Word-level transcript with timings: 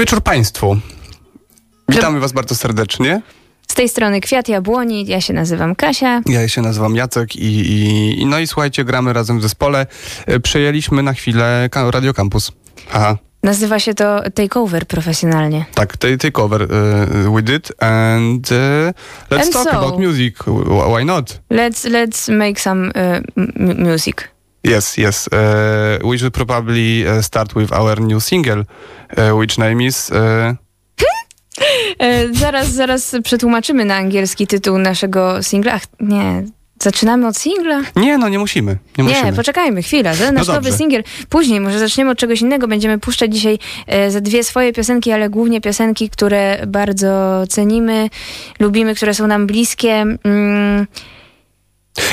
wieczór 0.00 0.20
Państwu. 0.22 0.76
Witamy 1.88 2.20
Was 2.20 2.32
bardzo 2.32 2.54
serdecznie. 2.54 3.22
Z 3.68 3.74
tej 3.74 3.88
strony 3.88 4.20
Kwiat 4.20 4.48
Jabłoni, 4.48 5.06
ja 5.06 5.20
się 5.20 5.32
nazywam 5.32 5.74
Kasia. 5.74 6.20
Ja 6.26 6.48
się 6.48 6.62
nazywam 6.62 6.96
Jacek 6.96 7.36
i, 7.36 8.20
i, 8.22 8.26
no 8.26 8.38
i 8.38 8.46
słuchajcie, 8.46 8.84
gramy 8.84 9.12
razem 9.12 9.38
w 9.38 9.42
zespole. 9.42 9.86
E, 10.26 10.40
Przejęliśmy 10.40 11.02
na 11.02 11.12
chwilę 11.12 11.68
Radio 11.90 12.14
Campus. 12.14 12.52
Aha, 12.92 13.16
Nazywa 13.42 13.78
się 13.78 13.94
to 13.94 14.20
Takeover 14.34 14.86
profesjonalnie. 14.86 15.64
tak, 15.74 15.96
take, 15.96 16.16
take 16.18 16.42
over 16.42 16.62
uh, 16.62 16.68
we 17.34 17.42
did 17.42 17.82
and 17.82 18.48
uh, 18.52 18.56
let's 19.30 19.42
And 19.42 19.52
talk 19.52 19.64
so- 19.70 19.78
about 19.78 19.98
music. 20.00 20.36
Wh- 20.38 20.96
Why 20.98 21.04
not? 21.04 21.40
Let's, 21.50 21.84
let's 21.90 22.32
make 22.38 22.60
some 22.60 22.86
uh, 22.90 23.20
music. 23.78 24.28
Yes, 24.64 24.98
yes. 24.98 25.28
Uh, 25.28 26.08
we 26.10 26.18
should 26.18 26.34
probably 26.34 27.06
uh, 27.06 27.22
start 27.22 27.54
with 27.54 27.72
our 27.72 28.00
new 28.00 28.20
single, 28.20 28.64
uh, 29.16 29.38
which 29.38 29.58
name 29.58 29.84
is... 29.86 30.10
E, 32.00 32.28
zaraz, 32.32 32.68
zaraz 32.68 33.16
przetłumaczymy 33.24 33.84
na 33.84 33.96
angielski 33.96 34.46
tytuł 34.46 34.78
naszego 34.78 35.42
singla. 35.42 35.72
Ach, 35.72 35.82
nie. 36.00 36.42
Zaczynamy 36.82 37.26
od 37.28 37.36
singla? 37.36 37.80
nie, 37.96 38.18
no 38.18 38.28
nie 38.28 38.38
musimy. 38.38 38.78
Nie, 38.98 39.04
Nie, 39.04 39.10
musimy. 39.10 39.32
poczekajmy 39.32 39.82
chwilę. 39.82 40.16
To 40.16 40.32
nasz 40.32 40.46
No 40.46 40.54
nowy 40.54 40.72
singiel. 40.72 41.02
Później 41.28 41.60
może 41.60 41.78
zaczniemy 41.78 42.10
od 42.10 42.18
czegoś 42.18 42.40
innego. 42.40 42.68
Będziemy 42.68 42.98
puszczać 42.98 43.32
dzisiaj 43.34 43.58
e, 43.86 44.10
ze 44.10 44.20
dwie 44.20 44.44
swoje 44.44 44.72
piosenki, 44.72 45.12
ale 45.12 45.30
głównie 45.30 45.60
piosenki, 45.60 46.10
które 46.10 46.66
bardzo 46.66 47.42
cenimy, 47.48 48.08
lubimy, 48.60 48.94
które 48.94 49.14
są 49.14 49.26
nam 49.26 49.46
bliskie. 49.46 49.92
Mm, 50.24 50.86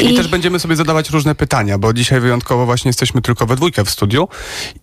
I, 0.02 0.14
I- 0.14 0.18
też 0.18 0.28
będziemy 0.28 0.60
sobie 0.60 0.76
zadawać 0.76 1.10
różne 1.10 1.36
pytania, 1.36 1.78
bo 1.78 1.94
dzisiaj 1.94 2.20
wyjątkowo 2.20 2.66
właśnie 2.66 2.90
jesteśmy 2.90 3.22
tylko 3.22 3.46
we 3.46 3.56
dwójkę 3.56 3.86
w 3.86 3.90
studiu 3.90 4.28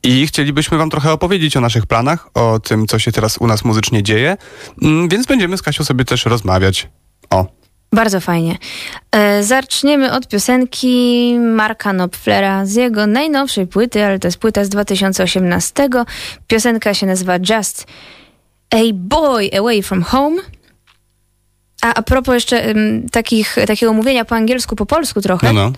i 0.03 0.27
chcielibyśmy 0.27 0.79
wam 0.79 0.91
trochę 0.91 1.13
opowiedzieć 1.13 1.57
o 1.57 1.61
naszych 1.61 1.87
planach, 1.87 2.29
o 2.35 2.61
tym, 2.61 2.87
co 2.87 2.99
się 2.99 3.13
teraz 3.13 3.39
u 3.39 3.47
nas 3.47 3.65
muzycznie 3.65 4.03
dzieje, 4.03 4.37
Mm, 4.83 5.09
więc 5.09 5.27
będziemy 5.27 5.57
z 5.57 5.63
Kasią 5.63 5.85
sobie 5.85 6.05
też 6.05 6.27
rozmawiać. 6.27 6.89
O, 7.31 7.47
Bardzo 7.93 8.21
fajnie. 8.21 8.59
E, 9.13 9.43
zaczniemy 9.43 10.13
od 10.13 10.29
piosenki 10.29 11.37
Marka 11.41 11.93
Knopflera 11.93 12.67
z 12.67 12.75
jego 12.75 13.07
najnowszej 13.07 13.67
płyty, 13.67 14.05
ale 14.05 14.19
to 14.19 14.29
jest 14.29 14.39
płyta 14.39 14.65
z 14.65 14.69
2018. 14.69 15.89
Piosenka 16.47 16.95
się 16.95 17.07
nazywa 17.07 17.37
Just 17.37 17.87
a 18.71 18.77
Boy 18.95 19.51
Away 19.59 19.83
from 19.83 20.03
Home. 20.03 20.43
A, 21.85 21.95
a 21.95 22.03
propos 22.03 22.35
jeszcze 22.35 22.65
em, 22.65 23.09
takich, 23.09 23.57
takiego 23.67 23.93
mówienia 23.93 24.25
po 24.25 24.35
angielsku, 24.35 24.77
po 24.77 24.87
polsku 24.87 25.21
trochę, 25.21 25.53
no 25.53 25.71
no. 25.71 25.73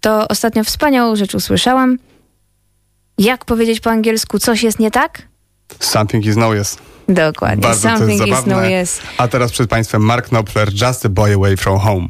to 0.00 0.28
ostatnio 0.28 0.64
wspaniałą 0.64 1.16
rzecz 1.16 1.34
usłyszałam. 1.34 1.98
Jak 3.18 3.44
powiedzieć 3.44 3.80
po 3.80 3.90
angielsku 3.90 4.38
coś 4.38 4.62
jest 4.62 4.78
nie 4.78 4.90
tak? 4.90 5.22
Something 5.80 6.26
is 6.26 6.36
no 6.36 6.54
yes. 6.54 6.78
Dokładnie. 7.08 7.62
Bardzo 7.62 7.88
to 7.88 7.94
jest 7.94 7.98
Something 7.98 8.38
is 8.38 8.46
no 8.46 8.66
yes. 8.68 9.00
A 9.18 9.28
teraz 9.28 9.52
przed 9.52 9.70
Państwem 9.70 10.02
Mark 10.02 10.28
Knopfler, 10.28 10.68
Just 10.72 11.06
a 11.06 11.08
Boy 11.08 11.34
Away 11.34 11.56
from 11.56 11.78
Home. 11.78 12.08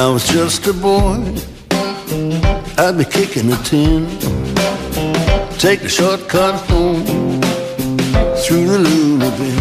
I 0.00 0.08
was 0.08 0.26
just 0.26 0.66
a 0.66 0.72
boy, 0.72 1.18
I'd 2.78 2.96
be 2.96 3.04
kicking 3.04 3.52
a 3.52 3.56
tin, 3.68 4.08
take 5.58 5.82
the 5.82 5.90
shortcut 5.90 6.54
home 6.70 7.04
through 8.42 8.66
the 8.72 8.78
Luna 8.78 9.30
bin. 9.38 9.58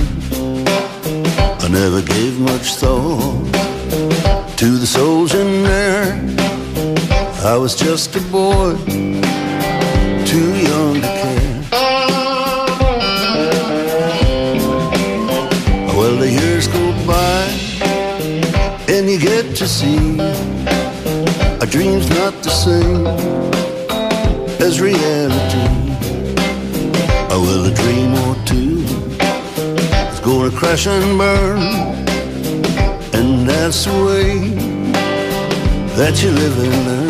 I 1.60 1.68
never 1.68 2.02
gave 2.02 2.40
much 2.40 2.76
thought 2.76 3.52
to 4.60 4.78
the 4.78 4.88
souls 4.88 5.34
in 5.34 5.64
there. 5.64 6.14
I 7.44 7.58
was 7.58 7.76
just 7.76 8.16
a 8.16 8.22
boy, 8.32 8.78
too 10.26 10.52
young 10.70 11.02
to 11.02 11.12
care. 11.22 11.62
Well, 15.98 16.16
the 16.16 16.30
years 16.32 16.70
go 16.70 16.94
by 17.06 17.60
and 19.00 19.10
you 19.10 19.20
get 19.20 19.56
to 19.56 19.68
see 19.68 20.29
dream's 21.70 22.10
not 22.10 22.34
the 22.42 22.50
same 22.50 23.06
as 24.60 24.82
reality. 24.82 25.68
Oh, 27.32 27.42
well, 27.46 27.66
a 27.66 27.74
dream 27.74 28.14
or 28.26 28.36
two 28.46 28.80
is 30.12 30.20
gonna 30.22 30.50
crash 30.50 30.88
and 30.88 31.18
burn, 31.18 31.60
and 33.14 33.48
that's 33.48 33.86
the 33.86 33.92
way 34.08 34.40
that 35.96 36.24
you 36.24 36.32
live 36.32 36.58
and 36.58 36.86
learn. 36.88 37.09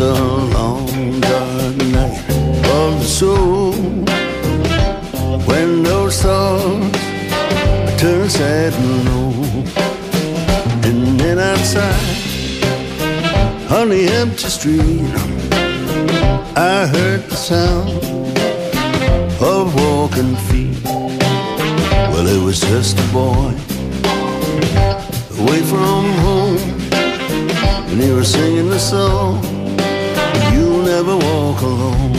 It's 0.00 0.06
a 0.06 0.22
long, 0.54 0.86
dark 1.20 1.76
night 1.90 2.22
of 2.70 3.00
the 3.00 3.04
soul 3.04 3.72
when 5.44 5.82
those 5.82 6.22
thoughts 6.22 6.98
turn 8.00 8.28
sad 8.30 8.72
and 8.74 9.04
low, 9.06 9.32
and 10.88 11.18
then 11.18 11.40
outside 11.40 11.98
on 13.72 13.88
the 13.88 14.08
empty 14.20 14.48
street. 14.48 15.00
I 16.56 16.86
heard 16.86 17.22
the 17.28 17.34
sound 17.34 17.90
of 19.42 19.74
walking 19.74 20.36
feet. 20.46 20.80
Well, 22.12 22.26
it 22.28 22.40
was 22.44 22.60
just 22.60 22.96
a 23.00 23.06
boy 23.12 23.52
away 25.40 25.60
from 25.62 26.04
home, 26.22 26.58
and 27.90 28.00
he 28.00 28.12
was 28.12 28.32
singing 28.32 28.70
a 28.70 28.78
song. 28.78 29.57
You'll 30.52 30.82
never 30.82 31.16
walk 31.16 31.60
alone. 31.62 32.17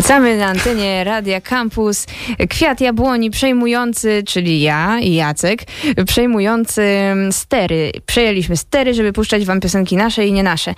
Wracamy 0.00 0.36
na 0.36 0.46
antenie 0.46 1.04
Radia 1.04 1.40
Campus. 1.40 2.06
Kwiat 2.48 2.80
jabłoni 2.80 3.30
przejmujący, 3.30 4.22
czyli 4.26 4.60
ja 4.60 4.98
i 5.00 5.14
Jacek, 5.14 5.62
przejmujący 6.06 6.82
stery. 7.30 7.92
Przejęliśmy 8.06 8.56
stery, 8.56 8.94
żeby 8.94 9.12
puszczać 9.12 9.44
wam 9.44 9.60
piosenki 9.60 9.96
nasze 9.96 10.26
i 10.26 10.32
nie 10.32 10.42
nasze. 10.42 10.74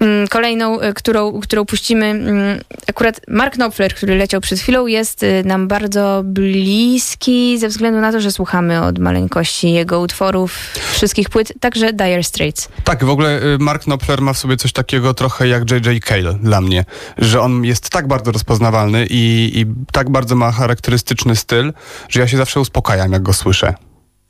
Mm, 0.00 0.28
kolejną, 0.28 0.80
y, 0.80 0.94
którą, 0.94 1.40
którą 1.40 1.64
puścimy, 1.64 2.06
mm, 2.06 2.60
akurat 2.90 3.20
Mark 3.28 3.54
Knopfler, 3.54 3.94
który 3.94 4.16
leciał 4.16 4.40
przed 4.40 4.58
chwilą, 4.60 4.86
jest 4.86 5.22
y, 5.22 5.42
nam 5.44 5.68
bardzo 5.68 6.22
bliski 6.24 7.58
ze 7.58 7.68
względu 7.68 8.00
na 8.00 8.12
to, 8.12 8.20
że 8.20 8.32
słuchamy 8.32 8.82
od 8.82 8.98
maleńkości 8.98 9.72
jego 9.72 10.00
utworów, 10.00 10.56
wszystkich 10.92 11.30
płyt, 11.30 11.52
także 11.60 11.92
Dire 11.92 12.22
Straits. 12.22 12.68
Tak, 12.84 13.04
w 13.04 13.08
ogóle 13.08 13.42
y, 13.42 13.58
Mark 13.58 13.82
Knopfler 13.82 14.20
ma 14.20 14.32
w 14.32 14.38
sobie 14.38 14.56
coś 14.56 14.72
takiego 14.72 15.14
trochę 15.14 15.48
jak 15.48 15.70
J.J. 15.70 16.04
Cale 16.04 16.34
dla 16.42 16.60
mnie, 16.60 16.84
że 17.18 17.40
on 17.40 17.64
jest 17.64 17.90
tak 17.90 18.08
bardzo 18.08 18.32
rozpoznawalny 18.32 19.06
i, 19.10 19.52
i 19.54 19.66
tak 19.92 20.10
bardzo 20.10 20.34
ma 20.34 20.52
charakterystyczny 20.52 21.36
styl, 21.36 21.72
że 22.08 22.20
ja 22.20 22.28
się 22.28 22.36
zawsze 22.36 22.60
uspokajam, 22.60 23.12
jak 23.12 23.22
go 23.22 23.32
słyszę. 23.32 23.74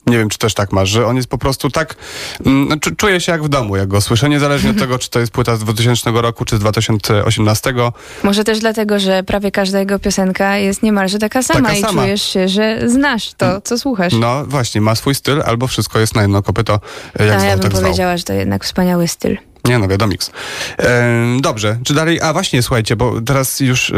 Nie 0.05 0.17
wiem, 0.17 0.29
czy 0.29 0.37
też 0.37 0.53
tak 0.53 0.71
masz, 0.71 0.89
że 0.89 1.07
on 1.07 1.15
jest 1.15 1.27
po 1.27 1.37
prostu 1.37 1.69
tak. 1.69 1.95
Mm, 2.45 2.79
czuję 2.97 3.21
się 3.21 3.31
jak 3.31 3.43
w 3.43 3.49
domu, 3.49 3.77
jak 3.77 3.87
go 3.87 4.01
słyszę, 4.01 4.29
niezależnie 4.29 4.69
od 4.69 4.77
tego, 4.85 4.99
czy 4.99 5.09
to 5.09 5.19
jest 5.19 5.31
płyta 5.31 5.55
z 5.55 5.59
2000 5.59 6.11
roku, 6.11 6.45
czy 6.45 6.57
z 6.57 6.59
2018. 6.59 7.73
Może 8.23 8.43
też 8.43 8.59
dlatego, 8.59 8.99
że 8.99 9.23
prawie 9.23 9.51
każda 9.51 9.79
jego 9.79 9.99
piosenka 9.99 10.57
jest 10.57 10.83
niemalże 10.83 11.19
taka 11.19 11.43
sama 11.43 11.69
taka 11.69 11.77
i 11.79 11.81
sama. 11.81 12.01
czujesz 12.01 12.21
się, 12.21 12.47
że 12.47 12.89
znasz 12.89 13.33
to, 13.33 13.61
co 13.61 13.79
słuchasz. 13.79 14.13
No 14.13 14.45
właśnie, 14.45 14.81
ma 14.81 14.95
swój 14.95 15.15
styl, 15.15 15.41
albo 15.45 15.67
wszystko 15.67 15.99
jest 15.99 16.15
na 16.15 16.21
jedno 16.21 16.43
kopyto, 16.43 16.79
jak 17.19 17.29
A 17.29 17.39
zwał, 17.39 17.49
ja 17.49 17.57
bym 17.57 17.71
tak 17.71 17.81
powiedziała, 17.81 18.17
że 18.17 18.23
to 18.23 18.33
jednak 18.33 18.63
wspaniały 18.63 19.07
styl. 19.07 19.37
Nie 19.65 19.79
no, 19.79 19.87
wiadomiks. 19.87 20.31
E, 20.79 21.37
dobrze, 21.41 21.79
czy 21.83 21.93
dalej, 21.93 22.21
a 22.21 22.33
właśnie 22.33 22.63
słuchajcie, 22.63 22.95
bo 22.95 23.21
teraz 23.21 23.59
już 23.59 23.89
e, 23.89 23.95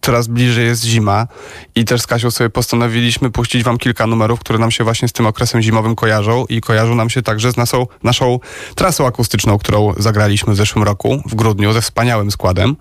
coraz 0.00 0.26
bliżej 0.26 0.66
jest 0.66 0.84
zima 0.84 1.26
i 1.74 1.84
też 1.84 2.02
z 2.02 2.06
Kasią 2.06 2.30
sobie 2.30 2.50
postanowiliśmy 2.50 3.30
puścić 3.30 3.64
wam 3.64 3.78
kilka 3.78 4.06
numerów, 4.06 4.40
które 4.40 4.58
nam 4.58 4.70
się 4.70 4.84
właśnie 4.84 5.08
z 5.08 5.12
tym 5.12 5.26
okresem 5.26 5.62
zimowym 5.62 5.94
kojarzą 5.94 6.44
i 6.48 6.60
kojarzą 6.60 6.94
nam 6.94 7.10
się 7.10 7.22
także 7.22 7.52
z 7.52 7.56
naszą, 7.56 7.86
naszą 8.02 8.40
trasą 8.74 9.06
akustyczną, 9.06 9.58
którą 9.58 9.94
zagraliśmy 9.96 10.52
w 10.52 10.56
zeszłym 10.56 10.84
roku, 10.84 11.22
w 11.26 11.34
grudniu, 11.34 11.72
ze 11.72 11.80
wspaniałym 11.80 12.30
składem. 12.30 12.76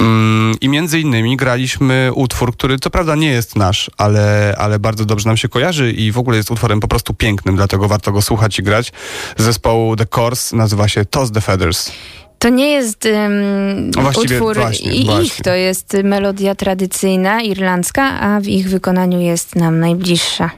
Mm, 0.00 0.54
I 0.60 0.68
między 0.68 1.00
innymi 1.00 1.36
graliśmy 1.36 2.10
utwór, 2.14 2.52
który 2.52 2.78
co 2.78 2.90
prawda 2.90 3.14
nie 3.14 3.30
jest 3.30 3.56
nasz, 3.56 3.90
ale, 3.96 4.54
ale 4.58 4.78
bardzo 4.78 5.04
dobrze 5.04 5.28
nam 5.28 5.36
się 5.36 5.48
kojarzy 5.48 5.92
i 5.92 6.12
w 6.12 6.18
ogóle 6.18 6.36
jest 6.36 6.50
utworem 6.50 6.80
po 6.80 6.88
prostu 6.88 7.14
pięknym, 7.14 7.56
dlatego 7.56 7.88
warto 7.88 8.12
go 8.12 8.22
słuchać 8.22 8.58
i 8.58 8.62
grać. 8.62 8.92
Zespołu 9.36 9.96
The 9.96 10.06
Course 10.16 10.56
nazywa 10.56 10.88
się 10.88 11.04
Toss 11.04 11.32
the 11.32 11.39
the 11.40 11.46
Feathers. 11.46 11.92
To 12.38 12.48
nie 12.48 12.70
jest 12.70 13.04
um, 13.04 13.90
utwór 14.24 14.56
właśnie, 14.56 14.94
ich, 14.94 15.06
właśnie. 15.06 15.44
to 15.44 15.54
jest 15.54 15.96
melodia 16.04 16.54
tradycyjna, 16.54 17.42
irlandzka, 17.42 18.20
a 18.20 18.40
w 18.40 18.46
ich 18.46 18.68
wykonaniu 18.68 19.20
jest 19.20 19.56
nam 19.56 19.80
najbliższa. 19.80 20.50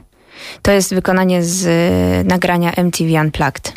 To 0.61 0.71
jest 0.71 0.93
wykonanie 0.93 1.43
z 1.43 1.65
y, 1.65 2.27
nagrania 2.27 2.71
MTV 2.71 3.21
Unplugged. 3.21 3.73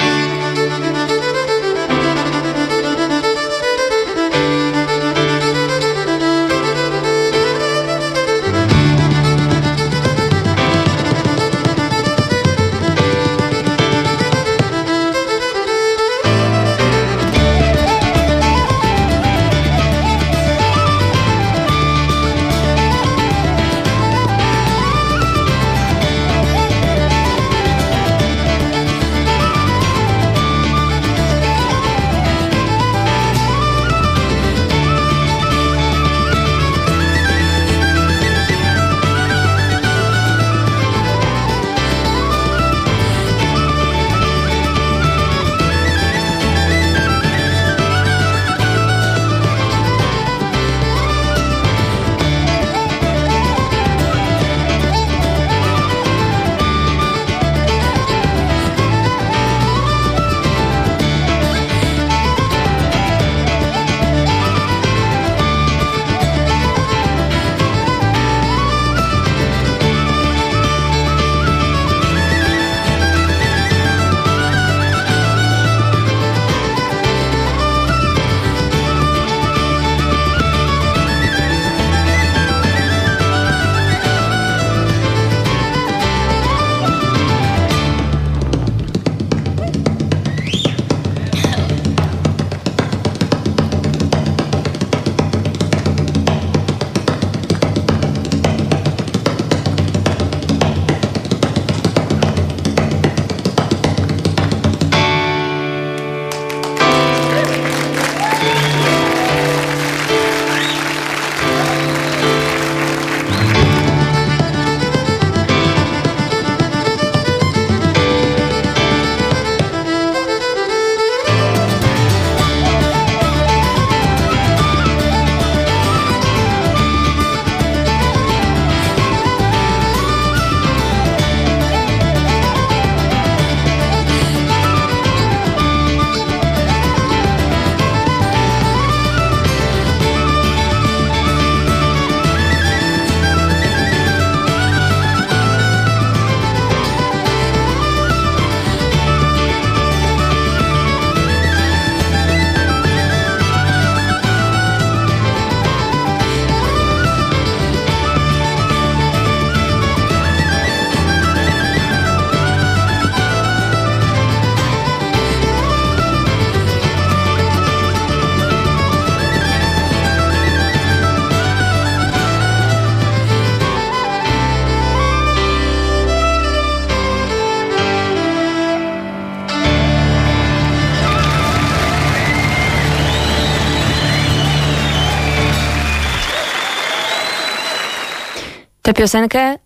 Piosenkę 189.07 189.59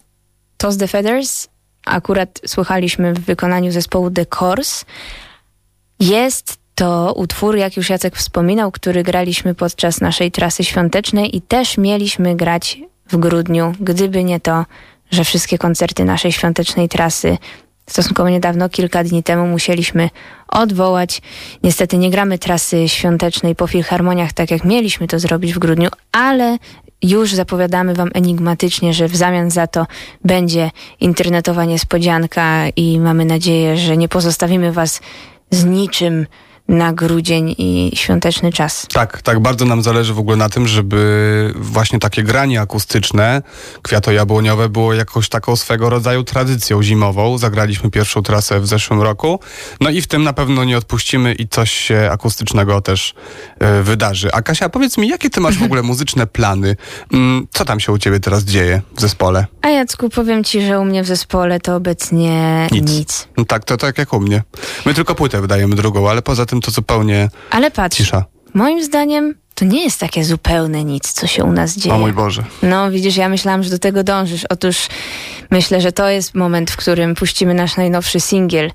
Toss 0.56 0.76
the 0.76 0.88
Feathers 0.88 1.48
akurat 1.86 2.40
słuchaliśmy 2.46 3.14
w 3.14 3.20
wykonaniu 3.20 3.72
zespołu 3.72 4.10
The 4.10 4.26
Course. 4.40 4.84
Jest 6.00 6.58
to 6.74 7.12
utwór, 7.16 7.56
jak 7.56 7.76
już 7.76 7.90
Jacek 7.90 8.16
wspominał, 8.16 8.72
który 8.72 9.02
graliśmy 9.02 9.54
podczas 9.54 10.00
naszej 10.00 10.30
trasy 10.30 10.64
świątecznej 10.64 11.36
i 11.36 11.42
też 11.42 11.78
mieliśmy 11.78 12.36
grać 12.36 12.80
w 13.10 13.16
grudniu, 13.16 13.74
gdyby 13.80 14.24
nie 14.24 14.40
to, 14.40 14.64
że 15.10 15.24
wszystkie 15.24 15.58
koncerty 15.58 16.04
naszej 16.04 16.32
świątecznej 16.32 16.88
trasy 16.88 17.38
stosunkowo 17.86 18.28
niedawno, 18.28 18.68
kilka 18.68 19.04
dni 19.04 19.22
temu 19.22 19.46
musieliśmy 19.46 20.10
odwołać. 20.48 21.22
Niestety 21.62 21.96
nie 21.96 22.10
gramy 22.10 22.38
trasy 22.38 22.88
świątecznej 22.88 23.54
po 23.54 23.66
filharmoniach, 23.66 24.32
tak 24.32 24.50
jak 24.50 24.64
mieliśmy 24.64 25.06
to 25.06 25.18
zrobić 25.18 25.54
w 25.54 25.58
grudniu, 25.58 25.88
ale 26.12 26.58
już 27.02 27.34
zapowiadamy 27.34 27.94
Wam 27.94 28.10
enigmatycznie, 28.14 28.94
że 28.94 29.08
w 29.08 29.16
zamian 29.16 29.50
za 29.50 29.66
to 29.66 29.86
będzie 30.24 30.70
internetowa 31.00 31.64
niespodzianka 31.64 32.68
i 32.68 33.00
mamy 33.00 33.24
nadzieję, 33.24 33.76
że 33.76 33.96
nie 33.96 34.08
pozostawimy 34.08 34.72
Was 34.72 35.00
z 35.50 35.64
niczym 35.64 36.26
na 36.70 36.92
grudzień 36.92 37.54
i 37.58 37.92
świąteczny 37.94 38.52
czas. 38.52 38.86
Tak, 38.92 39.22
tak, 39.22 39.40
bardzo 39.40 39.64
nam 39.64 39.82
zależy 39.82 40.14
w 40.14 40.18
ogóle 40.18 40.36
na 40.36 40.48
tym, 40.48 40.68
żeby 40.68 41.52
właśnie 41.56 41.98
takie 41.98 42.22
granie 42.22 42.60
akustyczne, 42.60 43.42
kwiato-jabłoniowe 43.82 44.68
było 44.68 44.94
jakoś 44.94 45.28
taką 45.28 45.56
swego 45.56 45.90
rodzaju 45.90 46.24
tradycją 46.24 46.82
zimową. 46.82 47.38
Zagraliśmy 47.38 47.90
pierwszą 47.90 48.22
trasę 48.22 48.60
w 48.60 48.66
zeszłym 48.66 49.02
roku, 49.02 49.40
no 49.80 49.90
i 49.90 50.00
w 50.00 50.06
tym 50.06 50.22
na 50.22 50.32
pewno 50.32 50.64
nie 50.64 50.78
odpuścimy 50.78 51.34
i 51.34 51.48
coś 51.48 51.72
się 51.72 52.08
akustycznego 52.12 52.80
też 52.80 53.14
y, 53.80 53.82
wydarzy. 53.82 54.32
A 54.32 54.42
Kasia, 54.42 54.68
powiedz 54.68 54.98
mi, 54.98 55.08
jakie 55.08 55.30
ty 55.30 55.40
masz 55.40 55.58
w 55.58 55.62
ogóle 55.62 55.82
muzyczne 55.90 56.26
plany? 56.26 56.76
Mm, 57.12 57.46
co 57.50 57.64
tam 57.64 57.80
się 57.80 57.92
u 57.92 57.98
ciebie 57.98 58.20
teraz 58.20 58.44
dzieje 58.44 58.82
w 58.96 59.00
zespole? 59.00 59.46
A 59.62 59.68
Jacku, 59.68 60.08
powiem 60.08 60.44
ci, 60.44 60.62
że 60.62 60.80
u 60.80 60.84
mnie 60.84 61.02
w 61.02 61.06
zespole 61.06 61.60
to 61.60 61.76
obecnie 61.76 62.68
nic. 62.72 62.90
nic. 62.90 63.28
No 63.36 63.44
tak, 63.44 63.64
to 63.64 63.76
tak 63.76 63.98
jak 63.98 64.12
u 64.12 64.20
mnie. 64.20 64.42
My 64.86 64.94
tylko 64.94 65.14
płytę 65.14 65.40
wydajemy 65.40 65.76
drugą, 65.76 66.10
ale 66.10 66.22
poza 66.22 66.46
tym 66.46 66.59
to 66.60 66.70
zupełnie 66.70 67.28
Ale 67.50 67.70
patrz, 67.70 67.96
cisza. 67.96 68.24
moim 68.54 68.84
zdaniem 68.84 69.34
to 69.54 69.64
nie 69.64 69.84
jest 69.84 70.00
takie 70.00 70.24
zupełne 70.24 70.84
nic, 70.84 71.12
co 71.12 71.26
się 71.26 71.44
u 71.44 71.52
nas 71.52 71.76
dzieje. 71.76 71.94
O 71.94 71.98
mój 71.98 72.12
Boże. 72.12 72.44
No 72.62 72.90
widzisz, 72.90 73.16
ja 73.16 73.28
myślałam, 73.28 73.62
że 73.62 73.70
do 73.70 73.78
tego 73.78 74.04
dążysz. 74.04 74.44
Otóż 74.50 74.86
myślę, 75.50 75.80
że 75.80 75.92
to 75.92 76.08
jest 76.08 76.34
moment, 76.34 76.70
w 76.70 76.76
którym 76.76 77.14
puścimy 77.14 77.54
nasz 77.54 77.76
najnowszy 77.76 78.20
singiel. 78.20 78.70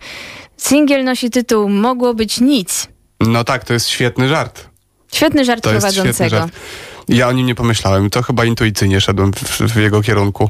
Singiel 0.57 1.03
nosi 1.03 1.29
tytuł 1.29 1.69
Mogło 1.69 2.13
być 2.13 2.41
nic. 2.41 2.87
No 3.19 3.43
tak, 3.43 3.63
to 3.63 3.73
jest 3.73 3.87
świetny 3.89 4.27
żart. 4.27 4.69
Świetny 5.13 5.45
żart 5.45 5.63
To 5.63 5.73
jest 5.73 5.85
świetny 5.87 6.01
prowadzącego. 6.13 6.37
żart. 6.41 6.53
Ja 7.09 7.27
o 7.27 7.31
nim 7.31 7.45
nie 7.47 7.55
pomyślałem. 7.55 8.09
To 8.09 8.21
chyba 8.23 8.45
intuicyjnie 8.45 9.01
szedłem 9.01 9.33
w, 9.33 9.59
w 9.73 9.75
jego 9.75 10.01
kierunku. 10.01 10.49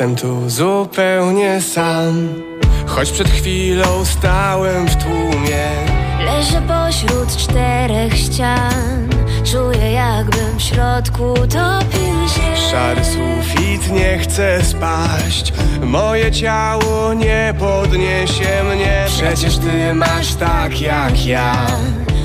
Jestem 0.00 0.16
tu 0.16 0.50
zupełnie 0.50 1.60
sam. 1.60 2.28
Choć 2.86 3.10
przed 3.10 3.28
chwilą 3.28 4.04
stałem 4.04 4.88
w 4.88 4.96
tłumie. 4.96 5.68
Leżę 6.24 6.62
pośród 6.62 7.36
czterech 7.36 8.16
ścian. 8.16 9.08
Czuję 9.52 9.92
jakbym 9.92 10.58
w 10.58 10.62
środku 10.62 11.34
topił 11.34 12.28
się. 12.28 12.70
Szary 12.70 13.00
sufit 13.04 13.92
nie 13.92 14.18
chce 14.18 14.64
spaść. 14.64 15.52
Moje 15.82 16.32
ciało 16.32 17.14
nie 17.14 17.54
podniesie 17.58 18.64
mnie. 18.74 19.04
Przecież 19.06 19.58
ty 19.58 19.94
masz 19.94 20.34
tak 20.34 20.80
jak 20.80 21.26
ja 21.26 21.66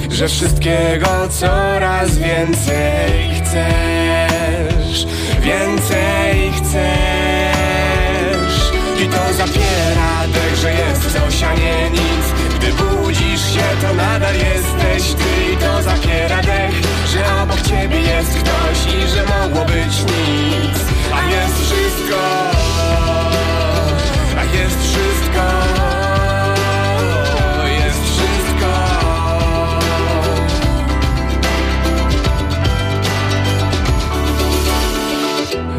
Że 0.09 0.27
wszystkiego 0.27 1.07
coraz 1.29 2.17
więcej 2.17 3.41
chcesz. 3.41 5.07
Więcej 5.41 6.51
chcesz 6.51 7.14
I 9.03 9.07
to 9.07 9.33
zapiera 9.33 10.27
dech, 10.33 10.55
że 10.55 10.73
jest 10.73 11.01
coś, 11.13 11.43
a 11.43 11.53
nie 11.53 11.89
nic. 11.89 12.25
Gdy 12.55 12.73
budzisz 12.73 13.53
się, 13.53 13.63
to 13.81 13.93
nadal 13.93 14.35
jesteś 14.35 15.13
ty 15.13 15.53
I 15.53 15.57
to 15.57 15.83
zapiera 15.83 16.41
dech, 16.41 16.75
że 17.11 17.41
obok 17.43 17.61
ciebie 17.61 17.99
jest 18.01 18.29
ktoś 18.29 18.93
I 18.93 19.07
że 19.09 19.23
mogło 19.23 19.65
być 19.65 19.99
nic. 19.99 20.77
A 21.13 21.31
jest 21.31 21.55
wszystko 21.61 22.21
A 24.37 24.43
jest 24.43 24.77
wszystko 24.87 25.41
Jest 27.85 28.03
wszystko. 28.03 28.25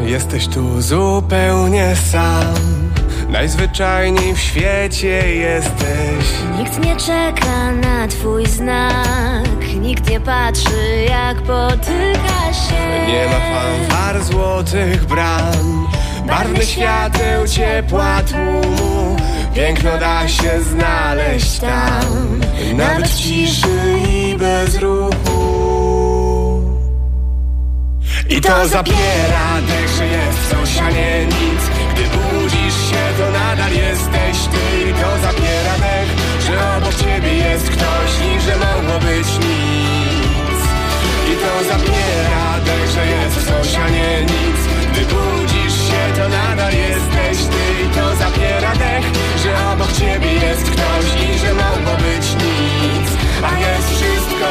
Jesteś 0.07 0.49
tu 0.49 0.83
zupełnie 0.83 1.97
sam 1.97 2.86
Najzwyczajniej 3.29 4.35
w 4.35 4.41
świecie 4.41 5.35
jesteś. 5.35 6.27
Nikt 6.59 6.85
nie 6.85 6.97
czeka 6.97 7.73
na 7.73 8.09
twój 8.09 8.47
znak. 8.47 9.75
Nikt 9.81 10.11
nie 10.11 10.21
patrzy 10.21 11.07
jak 11.09 11.43
potyka 11.43 12.53
się. 12.53 13.07
Nie 13.07 13.27
ma 13.27 13.41
fanfar 13.41 14.25
złotych 14.25 15.05
bram. 15.05 15.87
Barwnych 16.27 16.65
świateł, 16.65 17.49
ciepła 17.49 18.23
tłumu 18.23 19.17
Piękno 19.57 19.99
da 19.99 20.29
się 20.29 20.63
znaleźć 20.63 21.59
tam. 21.59 22.41
Nawet 22.75 23.09
w 23.09 23.17
ciszy 23.17 23.99
i 24.09 24.37
bez 24.39 24.79
ruchu. 24.79 25.47
I 28.31 28.41
to 28.41 28.69
zabiera 28.69 29.61
dech, 29.69 29.89
że 29.89 30.07
jest 30.07 30.51
coś, 30.51 30.79
a 30.79 30.91
nie 30.91 31.27
nic. 31.27 31.63
Gdy 31.95 32.03
nadal 33.57 33.73
jesteś 33.73 34.37
ty 34.53 34.91
I 34.91 34.93
to 34.93 35.11
zabiera 35.23 35.75
dech, 35.79 36.11
że 36.47 36.77
obok 36.77 36.95
ciebie 36.95 37.33
jest 37.35 37.71
ktoś 37.71 38.11
I 38.29 38.41
że 38.41 38.57
mogło 38.57 38.99
być 38.99 39.29
nic. 39.47 40.61
I 41.31 41.35
to 41.43 41.53
zabiera 41.71 42.61
dech, 42.65 42.91
że 42.95 43.07
jest 43.07 43.47
coś, 43.47 43.77
a 43.85 43.89
nie 43.89 44.23
nic. 44.23 44.59
Gdy 44.93 45.01
budzisz 45.01 45.79
się, 45.89 46.03
to 46.17 46.29
nadal 46.29 46.73
jesteś 46.73 47.47
ty 47.47 47.83
I 47.85 47.89
to 47.97 48.17
zabiera 48.17 48.73
dech, 48.73 49.07
że 49.43 49.73
obok 49.73 49.93
ciebie 49.93 50.33
jest 50.33 50.71
ktoś 50.71 51.07
I 51.25 51.39
że 51.39 51.55
mogło 51.55 51.95
być 51.97 52.27
nic. 52.45 53.09
A 53.43 53.59
jest 53.59 53.91
wszystko 53.91 54.47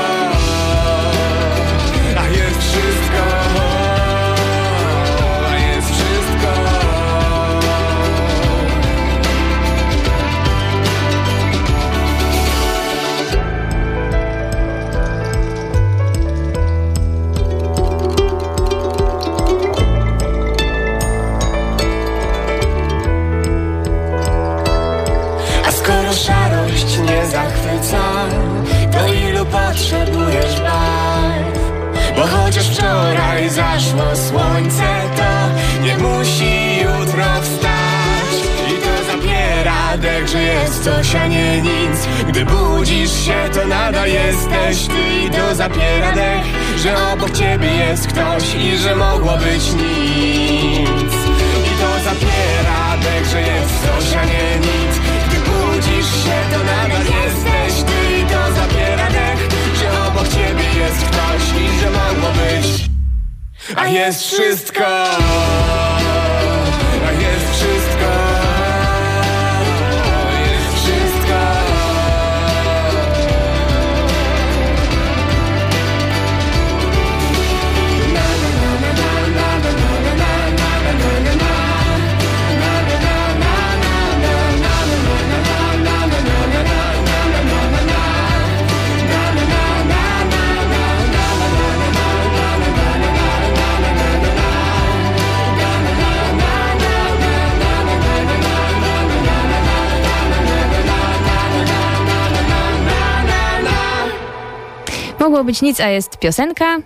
być 105.46 105.62
nic, 105.62 105.79
a 105.79 105.90
jest 105.90 106.18
piosenka. 106.20 106.77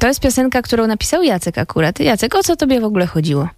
To 0.00 0.08
jest 0.08 0.20
piosenka, 0.20 0.62
którą 0.62 0.86
napisał 0.86 1.22
Jacek 1.22 1.58
akurat. 1.58 2.00
Jacek, 2.00 2.34
o 2.34 2.42
co 2.42 2.56
tobie 2.56 2.80
w 2.80 2.84
ogóle 2.84 3.06
chodziło? 3.06 3.48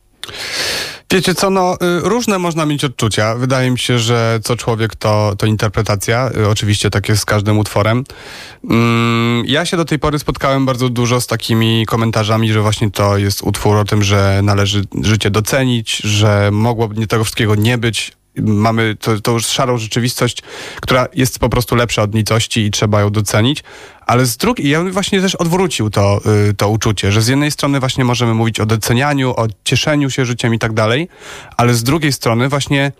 Wiecie 1.12 1.34
co, 1.34 1.50
no 1.50 1.74
y, 1.74 1.78
różne 2.08 2.38
można 2.38 2.66
mieć 2.66 2.84
odczucia. 2.84 3.34
Wydaje 3.34 3.70
mi 3.70 3.78
się, 3.78 3.98
że 3.98 4.40
co 4.44 4.56
człowiek 4.56 4.96
to, 4.96 5.32
to 5.38 5.46
interpretacja. 5.46 6.30
Y, 6.36 6.48
Oczywiście 6.48 6.90
tak 6.90 7.08
jest 7.08 7.22
z 7.22 7.24
każdym 7.24 7.58
utworem. 7.58 8.04
Mm, 8.70 9.44
Ja 9.46 9.64
się 9.64 9.76
do 9.76 9.84
tej 9.84 9.98
pory 9.98 10.18
spotkałem 10.18 10.66
bardzo 10.66 10.88
dużo 10.88 11.20
z 11.20 11.26
takimi 11.26 11.86
komentarzami, 11.86 12.52
że 12.52 12.60
właśnie 12.60 12.90
to 12.90 13.16
jest 13.18 13.42
utwór 13.42 13.76
o 13.76 13.84
tym, 13.84 14.02
że 14.02 14.40
należy 14.42 14.82
życie 15.02 15.30
docenić, 15.30 15.96
że 15.96 16.48
mogłoby 16.52 17.06
tego 17.06 17.24
wszystkiego 17.24 17.54
nie 17.54 17.78
być. 17.78 18.17
Mamy 18.42 18.96
to, 19.00 19.20
to 19.20 19.32
już 19.32 19.46
szarą 19.46 19.78
rzeczywistość, 19.78 20.42
która 20.80 21.06
jest 21.14 21.38
po 21.38 21.48
prostu 21.48 21.74
lepsza 21.76 22.02
od 22.02 22.14
nicości 22.14 22.60
i 22.60 22.70
trzeba 22.70 23.00
ją 23.00 23.10
docenić. 23.10 23.64
Ale 24.06 24.26
z 24.26 24.36
drugiej, 24.36 24.68
ja 24.68 24.84
właśnie 24.84 25.20
też 25.20 25.34
odwrócił 25.34 25.90
to, 25.90 26.20
y, 26.50 26.54
to 26.54 26.68
uczucie, 26.68 27.12
że 27.12 27.22
z 27.22 27.28
jednej 27.28 27.50
strony 27.50 27.80
właśnie 27.80 28.04
możemy 28.04 28.34
mówić 28.34 28.60
o 28.60 28.66
docenianiu, 28.66 29.30
o 29.30 29.46
cieszeniu 29.64 30.10
się 30.10 30.24
życiem 30.24 30.54
i 30.54 30.58
tak 30.58 30.72
dalej, 30.72 31.08
ale 31.56 31.74
z 31.74 31.82
drugiej 31.82 32.12
strony 32.12 32.48
właśnie 32.48 32.92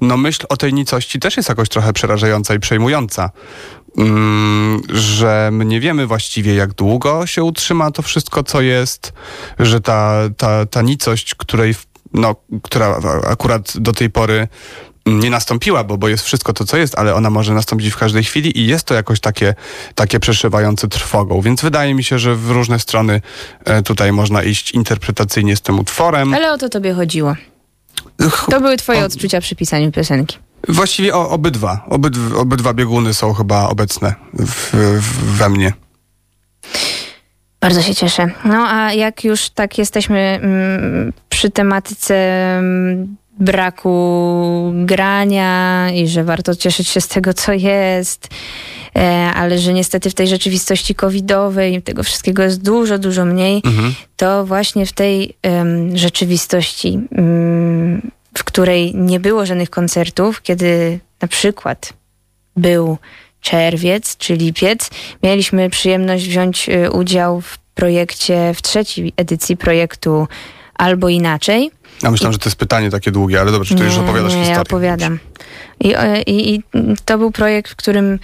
no 0.00 0.16
myśl 0.16 0.46
o 0.48 0.56
tej 0.56 0.74
nicości 0.74 1.20
też 1.20 1.36
jest 1.36 1.48
jakoś 1.48 1.68
trochę 1.68 1.92
przerażająca 1.92 2.54
i 2.54 2.60
przejmująca. 2.60 3.30
Mm, 3.98 4.82
że 4.88 5.48
my 5.52 5.64
nie 5.64 5.80
wiemy 5.80 6.06
właściwie, 6.06 6.54
jak 6.54 6.72
długo 6.72 7.26
się 7.26 7.42
utrzyma 7.42 7.90
to 7.90 8.02
wszystko, 8.02 8.42
co 8.42 8.60
jest, 8.60 9.12
że 9.58 9.80
ta, 9.80 10.14
ta, 10.36 10.66
ta 10.66 10.82
nicość, 10.82 11.34
której, 11.34 11.74
w- 11.74 11.86
no, 12.14 12.34
która 12.62 13.00
akurat 13.26 13.72
do 13.78 13.92
tej 13.92 14.10
pory 14.10 14.48
nie 15.06 15.30
nastąpiła, 15.30 15.84
bo, 15.84 15.98
bo 15.98 16.08
jest 16.08 16.24
wszystko 16.24 16.52
to, 16.52 16.64
co 16.64 16.76
jest, 16.76 16.98
ale 16.98 17.14
ona 17.14 17.30
może 17.30 17.54
nastąpić 17.54 17.88
w 17.88 17.96
każdej 17.96 18.24
chwili 18.24 18.58
i 18.58 18.66
jest 18.66 18.84
to 18.84 18.94
jakoś 18.94 19.20
takie, 19.20 19.54
takie 19.94 20.20
przeszywające 20.20 20.88
trwogą. 20.88 21.40
Więc 21.40 21.62
wydaje 21.62 21.94
mi 21.94 22.04
się, 22.04 22.18
że 22.18 22.36
w 22.36 22.50
różne 22.50 22.78
strony 22.78 23.20
e, 23.64 23.82
tutaj 23.82 24.12
można 24.12 24.42
iść 24.42 24.70
interpretacyjnie 24.70 25.56
z 25.56 25.60
tym 25.60 25.78
utworem. 25.78 26.34
Ale 26.34 26.52
o 26.52 26.58
to 26.58 26.68
tobie 26.68 26.94
chodziło. 26.94 27.34
To 28.50 28.60
były 28.60 28.76
twoje 28.76 29.04
odczucia 29.04 29.40
przy 29.40 29.56
pisaniu 29.56 29.92
piosenki. 29.92 30.38
Właściwie 30.68 31.14
o, 31.14 31.30
obydwa. 31.30 31.84
Obydw, 31.88 32.36
obydwa 32.36 32.74
bieguny 32.74 33.14
są 33.14 33.34
chyba 33.34 33.68
obecne 33.68 34.14
w, 34.38 34.70
w, 35.00 35.36
we 35.38 35.48
mnie. 35.48 35.72
Bardzo 37.60 37.82
się 37.82 37.94
cieszę. 37.94 38.30
No 38.44 38.66
a 38.68 38.92
jak 38.92 39.24
już 39.24 39.50
tak 39.50 39.78
jesteśmy 39.78 40.18
mm, 40.18 41.12
przy 41.28 41.50
tematyce 41.50 42.14
mm, 42.58 43.16
braku 43.38 44.72
grania 44.74 45.90
i 45.90 46.08
że 46.08 46.24
warto 46.24 46.54
cieszyć 46.54 46.88
się 46.88 47.00
z 47.00 47.08
tego, 47.08 47.34
co 47.34 47.52
jest, 47.52 48.28
e, 48.96 49.30
ale 49.34 49.58
że 49.58 49.72
niestety 49.72 50.10
w 50.10 50.14
tej 50.14 50.28
rzeczywistości 50.28 50.94
covidowej 50.94 51.82
tego 51.82 52.02
wszystkiego 52.02 52.42
jest 52.42 52.62
dużo, 52.62 52.98
dużo 52.98 53.24
mniej, 53.24 53.62
to 54.16 54.46
właśnie 54.46 54.86
w 54.86 54.92
tej 54.92 55.36
rzeczywistości, 55.94 56.98
mm, 57.12 58.10
w 58.38 58.44
której 58.44 58.94
nie 58.94 59.20
było 59.20 59.46
żadnych 59.46 59.70
koncertów, 59.70 60.42
kiedy 60.42 61.00
na 61.22 61.28
przykład 61.28 61.92
był 62.56 62.98
czerwiec 63.40 64.16
czy 64.16 64.34
lipiec, 64.34 64.90
mieliśmy 65.22 65.70
przyjemność 65.70 66.28
wziąć 66.28 66.68
y, 66.68 66.90
udział 66.90 67.40
w 67.40 67.58
projekcie, 67.74 68.54
w 68.54 68.62
trzeciej 68.62 69.12
edycji 69.16 69.56
projektu 69.56 70.28
Albo 70.74 71.08
Inaczej. 71.08 71.70
Ja 72.02 72.10
myślałem, 72.10 72.32
że 72.32 72.38
to 72.38 72.48
jest 72.48 72.58
pytanie 72.58 72.90
takie 72.90 73.10
długie, 73.10 73.40
ale 73.40 73.52
dobrze, 73.52 73.74
to 73.74 73.84
już 73.84 73.98
opowiadasz 73.98 74.34
nie, 74.34 74.38
historię. 74.38 74.54
ja 74.54 74.60
opowiadam. 74.60 75.18
I, 75.80 75.94
i, 76.26 76.54
I 76.54 76.62
to 77.04 77.18
był 77.18 77.30
projekt, 77.30 77.72
w 77.72 77.76
którym 77.76 78.18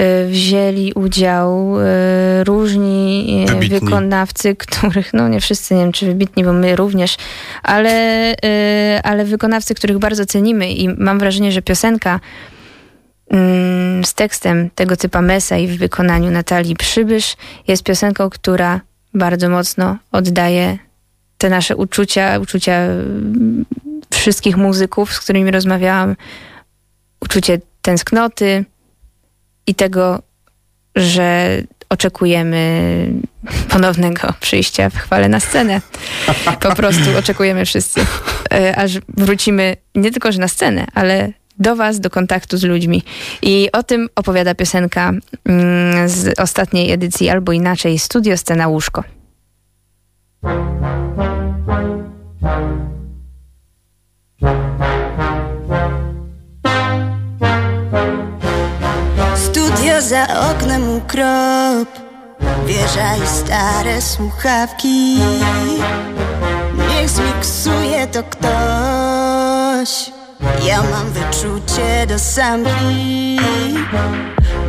y, 0.00 0.28
wzięli 0.28 0.92
udział 0.92 1.76
y, 1.80 2.44
różni 2.44 3.46
y, 3.62 3.68
wykonawcy, 3.68 4.56
których, 4.56 5.14
no 5.14 5.28
nie 5.28 5.40
wszyscy, 5.40 5.74
nie 5.74 5.80
wiem 5.80 5.92
czy 5.92 6.06
wybitni, 6.06 6.44
bo 6.44 6.52
my 6.52 6.76
również, 6.76 7.16
ale, 7.62 8.32
y, 8.32 9.02
ale 9.02 9.24
wykonawcy, 9.24 9.74
których 9.74 9.98
bardzo 9.98 10.26
cenimy 10.26 10.72
i 10.72 10.88
mam 10.88 11.18
wrażenie, 11.18 11.52
że 11.52 11.62
piosenka 11.62 12.20
z 14.04 14.14
tekstem 14.14 14.70
tego 14.74 14.96
typa 14.96 15.22
Mesa 15.22 15.56
i 15.56 15.66
w 15.66 15.78
wykonaniu 15.78 16.30
Natalii 16.30 16.76
Przybysz 16.76 17.36
jest 17.68 17.82
piosenką, 17.82 18.30
która 18.30 18.80
bardzo 19.14 19.48
mocno 19.48 19.98
oddaje 20.12 20.78
te 21.38 21.50
nasze 21.50 21.76
uczucia, 21.76 22.38
uczucia 22.38 22.72
mm, 22.72 23.64
wszystkich 24.10 24.56
muzyków, 24.56 25.12
z 25.12 25.20
którymi 25.20 25.50
rozmawiałam, 25.50 26.16
uczucie 27.20 27.60
tęsknoty 27.82 28.64
i 29.66 29.74
tego, 29.74 30.22
że 30.96 31.60
oczekujemy 31.88 33.06
ponownego 33.72 34.34
przyjścia 34.40 34.90
w 34.90 34.96
chwale 34.96 35.28
na 35.28 35.40
scenę. 35.40 35.80
Po 36.60 36.74
prostu 36.74 37.18
oczekujemy 37.18 37.64
wszyscy, 37.64 38.00
e, 38.52 38.76
aż 38.76 38.92
wrócimy 39.08 39.76
nie 39.94 40.10
tylko, 40.10 40.32
że 40.32 40.38
na 40.38 40.48
scenę, 40.48 40.86
ale 40.94 41.32
do 41.60 41.76
was, 41.76 42.00
do 42.00 42.10
kontaktu 42.10 42.58
z 42.58 42.64
ludźmi. 42.64 43.02
I 43.42 43.68
o 43.72 43.82
tym 43.82 44.08
opowiada 44.14 44.54
piosenka 44.54 45.12
mm, 45.44 46.08
z 46.08 46.40
ostatniej 46.40 46.92
edycji, 46.92 47.30
albo 47.30 47.52
inaczej, 47.52 47.98
Studio 47.98 48.36
Scena 48.36 48.68
Łóżko. 48.68 49.04
Studio 59.36 60.02
za 60.02 60.50
oknem 60.50 60.96
ukrop 60.96 61.88
Wieża 62.66 63.16
i 63.16 63.26
stare 63.26 64.02
słuchawki 64.02 65.16
Niech 66.88 67.08
zmiksuje 67.08 68.06
to 68.06 68.22
ktoś 68.22 70.19
Ja 70.42 70.82
mam 70.82 71.10
wyczucie 71.10 72.06
do 72.06 72.18
samki. 72.18 73.40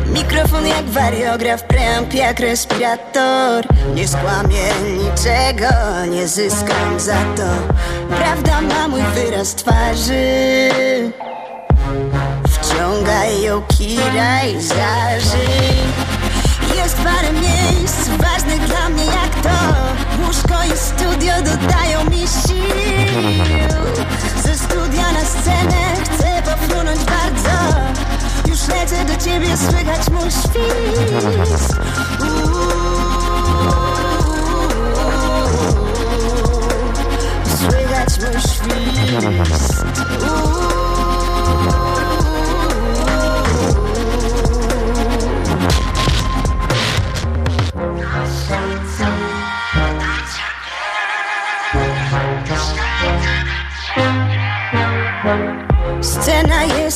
Mikrofon 0.06 0.66
jak 0.66 0.84
wariograf, 0.84 1.62
preamp 1.62 2.14
jak 2.14 2.40
respirator. 2.40 3.64
Nie 3.94 4.08
skłamię 4.08 4.62
niczego, 4.98 5.74
nie 6.10 6.28
zyskam 6.28 7.00
za 7.00 7.24
to. 7.36 7.48
Prawda 8.16 8.60
ma 8.60 8.88
mój 8.88 9.02
wyraz 9.02 9.54
twarzy. 9.54 10.70
Wciągaj 12.48 13.42
ją, 13.42 13.62
kiraj, 13.62 14.60
zażyj. 14.60 15.76
Jest 16.76 16.96
parę 16.96 17.32
miejsc 17.32 18.08
ważnych 18.08 18.66
dla 18.66 18.88
mnie 18.88 19.04
jak 19.04 19.42
to. 19.42 19.58
Łóżko 20.26 20.74
i 20.74 20.78
studio 20.78 21.34
dodają 21.36 21.81
ciebie, 29.32 29.56
słychać 29.56 30.10
mój 30.10 30.30
świst 30.30 30.54
Uuu, 32.20 33.01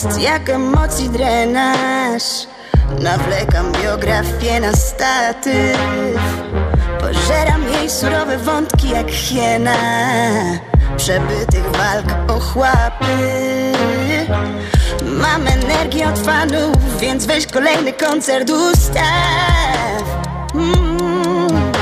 jest 0.07 0.21
jak 0.21 0.51
emocji 0.51 1.09
drenaż. 1.09 2.23
Nawlekam 3.01 3.73
biografię 3.73 4.61
na 4.61 4.73
statyw. 4.73 5.79
Pożeram 7.01 7.63
jej 7.73 7.91
surowe 7.91 8.39
wątki 8.39 8.89
jak 8.89 9.11
hiena. 9.11 9.77
Przebytych 10.97 11.65
walk 11.65 12.31
ochłapy 12.31 13.07
Mam 15.03 15.47
energię 15.47 16.09
od 16.09 16.19
fanów, 16.19 17.01
więc 17.01 17.27
weź 17.27 17.47
kolejny 17.47 17.93
koncert 17.93 18.51
ustaw. 18.51 20.03
Mm. 20.55 21.73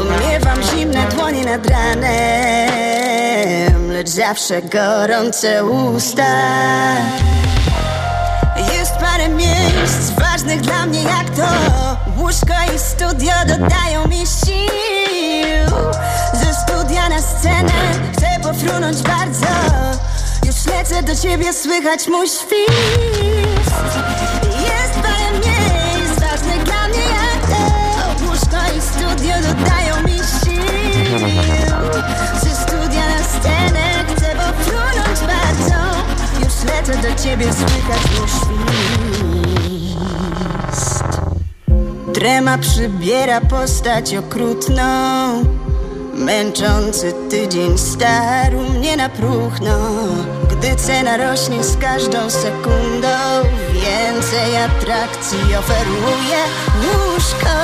Umiewam 0.00 0.62
zimne 0.62 1.06
dłonie 1.08 1.44
nad 1.44 1.66
ranem 1.66 2.69
zawsze 4.20 4.62
gorące 4.62 5.64
usta. 5.64 6.36
Jest 8.72 8.92
parę 8.92 9.28
miejsc 9.28 10.10
ważnych 10.10 10.60
dla 10.60 10.86
mnie 10.86 11.02
jak 11.02 11.30
to. 11.30 11.48
Łóżko 12.16 12.54
i 12.74 12.78
studio 12.78 13.32
dodają 13.46 14.08
mi 14.08 14.16
sił. 14.16 15.76
Ze 16.34 16.54
studia 16.54 17.08
na 17.08 17.22
scenę 17.22 17.72
chcę 18.12 18.26
pofrunąć 18.42 19.02
bardzo. 19.02 19.46
Już 20.46 20.66
lecę 20.66 21.02
do 21.02 21.16
ciebie, 21.16 21.52
słychać 21.52 22.08
mój 22.08 22.28
świst. 22.28 22.50
Jest 24.44 24.94
parę 24.94 25.32
miejsc 25.32 26.20
ważnych 26.20 26.64
dla 26.64 26.88
mnie 26.88 27.04
jak 27.20 27.46
to. 27.50 27.62
Łóżko 28.24 28.76
i 28.76 28.80
studio 28.80 29.34
dodają 29.48 30.02
mi 30.02 30.18
sił 30.18 31.59
Lecę 36.90 37.02
do 37.02 37.22
ciebie, 37.22 37.46
słychać 37.52 38.02
mój 38.18 38.28
świst. 40.68 41.04
Trema 42.14 42.58
przybiera 42.58 43.40
postać 43.40 44.14
okrutną 44.14 44.82
Męczący 46.14 47.14
tydzień 47.30 47.78
starł 47.78 48.58
mnie 48.58 48.96
na 48.96 49.08
próchno. 49.08 49.78
Gdy 50.50 50.76
cena 50.76 51.16
rośnie 51.16 51.64
z 51.64 51.76
każdą 51.76 52.30
sekundą 52.30 53.08
Więcej 53.72 54.56
atrakcji 54.56 55.38
oferuje 55.58 56.38
łóżko. 56.82 57.56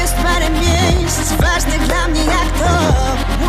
Jest 0.00 0.14
parę 0.14 0.50
miejsc 0.50 1.32
ważnych 1.32 1.86
dla 1.86 2.08
mnie 2.08 2.24
jak 2.24 2.58
to 2.58 3.01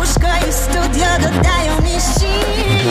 Łóżko 0.04 0.48
i 0.48 0.52
studio 0.52 1.06
dodają 1.22 1.80
mi 1.82 1.90
sił. 1.90 2.90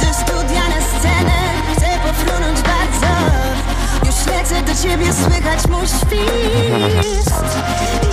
Ze 0.00 0.14
studia 0.14 0.62
na 0.68 0.80
scenę 0.98 1.38
chcę 1.72 1.86
pofrunąć 2.02 2.58
bardzo. 2.60 3.12
Już 4.06 4.26
lecę 4.26 4.62
do 4.62 4.82
ciebie, 4.82 5.12
słychać 5.12 5.68
mój 5.68 5.86
świst. 5.86 7.44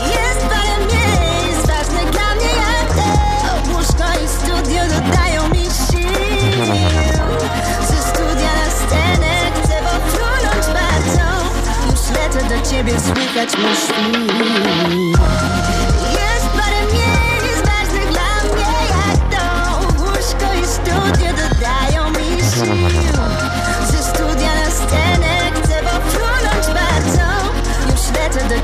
Jest 0.08 0.42
parę 0.50 0.78
miejsc 0.92 1.68
ważnych 1.68 2.10
dla 2.12 2.36
mnie 2.36 2.54
jak 2.66 2.96
to 2.96 3.72
Łóżko 3.72 4.24
i 4.24 4.28
studio 4.28 4.82
dodają 4.84 5.50
mi 5.50 5.64
sił. 5.66 6.10
Ze 7.88 7.98
studia 8.10 8.52
na 8.62 8.72
scenę 8.72 9.52
chcę 9.56 9.76
pofrunąć 9.84 10.66
bardzo. 10.66 11.28
Już 11.92 12.18
lecę 12.18 12.50
do 12.50 12.70
ciebie, 12.70 12.94
słychać 13.00 13.58
mój 13.58 13.76
świst 13.76 14.48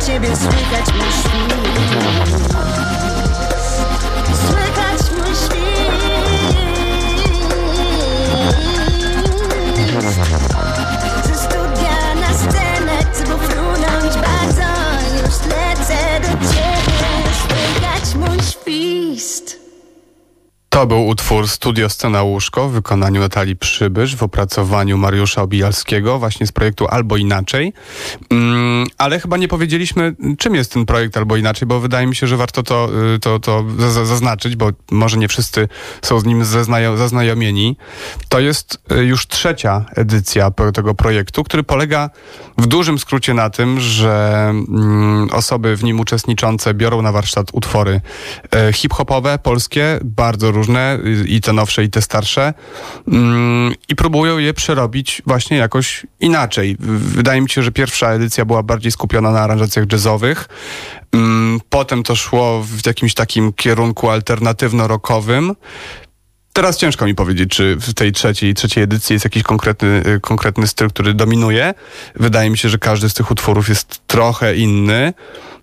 ciebie, 0.05 0.35
słychać 0.35 0.93
mój 0.93 1.11
świst 1.11 2.52
To 20.83 20.87
był 20.87 21.07
utwór 21.07 21.47
Studio 21.47 21.89
Scena 21.89 22.23
Łóżko 22.23 22.69
w 22.69 22.71
wykonaniu 22.71 23.21
Natalii 23.21 23.55
Przybysz 23.55 24.15
w 24.15 24.23
opracowaniu 24.23 24.97
Mariusza 24.97 25.41
Obijalskiego 25.41 26.19
właśnie 26.19 26.47
z 26.47 26.51
projektu 26.51 26.87
Albo 26.87 27.17
Inaczej. 27.17 27.73
Mm, 28.29 28.87
ale 28.97 29.19
chyba 29.19 29.37
nie 29.37 29.47
powiedzieliśmy, 29.47 30.15
czym 30.37 30.55
jest 30.55 30.73
ten 30.73 30.85
projekt 30.85 31.17
Albo 31.17 31.37
Inaczej, 31.37 31.67
bo 31.67 31.79
wydaje 31.79 32.07
mi 32.07 32.15
się, 32.15 32.27
że 32.27 32.37
warto 32.37 32.63
to, 32.63 32.89
y, 33.15 33.19
to, 33.19 33.39
to 33.39 33.65
za- 33.79 33.91
za- 33.91 34.05
zaznaczyć, 34.05 34.55
bo 34.55 34.69
może 34.91 35.17
nie 35.17 35.27
wszyscy 35.27 35.67
są 36.01 36.19
z 36.19 36.25
nim 36.25 36.43
zaznajo- 36.43 36.97
zaznajomieni. 36.97 37.77
To 38.29 38.39
jest 38.39 38.81
y, 38.91 39.03
już 39.05 39.27
trzecia 39.27 39.85
edycja 39.95 40.51
tego 40.73 40.93
projektu, 40.93 41.43
który 41.43 41.63
polega 41.63 42.09
w 42.57 42.67
dużym 42.67 42.99
skrócie 42.99 43.33
na 43.33 43.49
tym, 43.49 43.79
że 43.79 44.45
mm, 44.49 45.29
osoby 45.31 45.75
w 45.75 45.83
nim 45.83 45.99
uczestniczące 45.99 46.73
biorą 46.73 47.01
na 47.01 47.11
warsztat 47.11 47.47
utwory 47.53 48.01
e, 48.55 48.73
hip-hopowe, 48.73 49.39
polskie, 49.39 49.99
bardzo 50.03 50.51
różne, 50.51 50.72
y, 50.79 51.25
i 51.27 51.41
te 51.41 51.53
nowsze, 51.53 51.83
i 51.83 51.89
te 51.89 52.01
starsze, 52.01 52.53
mm, 53.07 53.73
i 53.89 53.95
próbują 53.95 54.38
je 54.38 54.53
przerobić 54.53 55.21
właśnie 55.25 55.57
jakoś 55.57 56.05
inaczej. 56.19 56.75
Wydaje 56.79 57.41
mi 57.41 57.49
się, 57.49 57.63
że 57.63 57.71
pierwsza 57.71 58.12
edycja 58.12 58.45
była 58.45 58.63
bardziej 58.63 58.91
skupiona 58.91 59.31
na 59.31 59.39
aranżacjach 59.39 59.91
jazzowych. 59.91 60.49
Mm, 61.13 61.59
Potem 61.69 62.03
to 62.03 62.15
szło 62.15 62.63
w 62.63 62.86
jakimś 62.86 63.13
takim 63.13 63.53
kierunku 63.53 64.07
alternatywno-rockowym. 64.07 65.55
Teraz 66.53 66.77
ciężko 66.77 67.05
mi 67.05 67.15
powiedzieć, 67.15 67.49
czy 67.49 67.75
w 67.75 67.93
tej 67.93 68.11
trzeciej, 68.11 68.53
trzeciej 68.53 68.83
edycji 68.83 69.13
jest 69.13 69.25
jakiś 69.25 69.43
konkretny, 69.43 70.03
y, 70.07 70.19
konkretny 70.19 70.67
styl, 70.67 70.89
który 70.89 71.13
dominuje. 71.13 71.73
Wydaje 72.15 72.49
mi 72.49 72.57
się, 72.57 72.69
że 72.69 72.77
każdy 72.77 73.09
z 73.09 73.13
tych 73.13 73.31
utworów 73.31 73.69
jest 73.69 74.07
trochę 74.07 74.55
inny, 74.55 75.13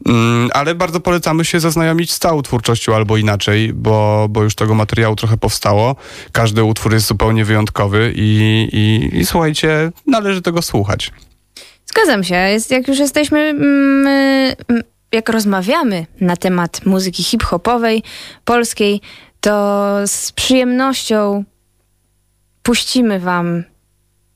mm, 0.07 0.51
ale 0.55 0.75
bardzo 0.75 1.01
polecamy 1.01 1.45
się 1.45 1.61
zaznajomić 1.61 2.13
z 2.13 2.19
całą 2.19 2.43
twórczością 2.43 2.95
albo 2.95 3.17
inaczej, 3.17 3.73
bo, 3.73 4.27
bo 4.31 4.43
już 4.43 4.55
tego 4.55 4.75
materiału 4.75 5.17
trochę 5.17 5.37
powstało. 5.37 5.97
Każdy 6.33 6.65
utwór 6.65 6.93
jest 6.93 7.07
zupełnie 7.07 7.45
wyjątkowy 7.45 8.13
i, 8.17 8.69
i, 8.73 9.19
i 9.19 9.27
słuchajcie, 9.27 9.93
należy 10.07 10.43
tego 10.43 10.63
słuchać. 10.63 11.13
Zgadzam 11.87 12.25
się. 12.25 12.35
Jest, 12.35 12.71
jak 12.71 12.89
już 12.89 12.99
jesteśmy, 12.99 13.39
mm, 13.39 14.07
mm, 14.69 14.83
jak 15.13 15.29
rozmawiamy 15.29 16.07
na 16.21 16.37
temat 16.37 16.87
muzyki 16.87 17.23
hip-hopowej, 17.23 18.03
polskiej, 18.45 19.01
to 19.41 19.97
z 20.07 20.33
przyjemnością 20.33 21.45
puścimy 22.63 23.21
wam 23.21 23.65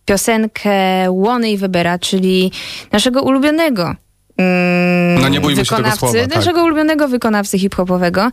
piosenkę 0.04 0.70
Łony 1.10 1.50
i 1.50 1.56
Webera, 1.58 1.98
czyli 1.98 2.52
naszego 2.92 3.22
ulubionego 3.22 3.94
mm, 4.36 5.20
No 5.22 5.28
nie 5.28 5.40
bójmy 5.40 5.64
się 5.64 5.70
tego 5.70 5.76
wykonawcy, 5.76 5.98
słowa, 6.00 6.26
tak. 6.26 6.36
naszego 6.36 6.64
ulubionego 6.64 7.08
wykonawcy 7.08 7.58
hip-hopowego. 7.58 8.30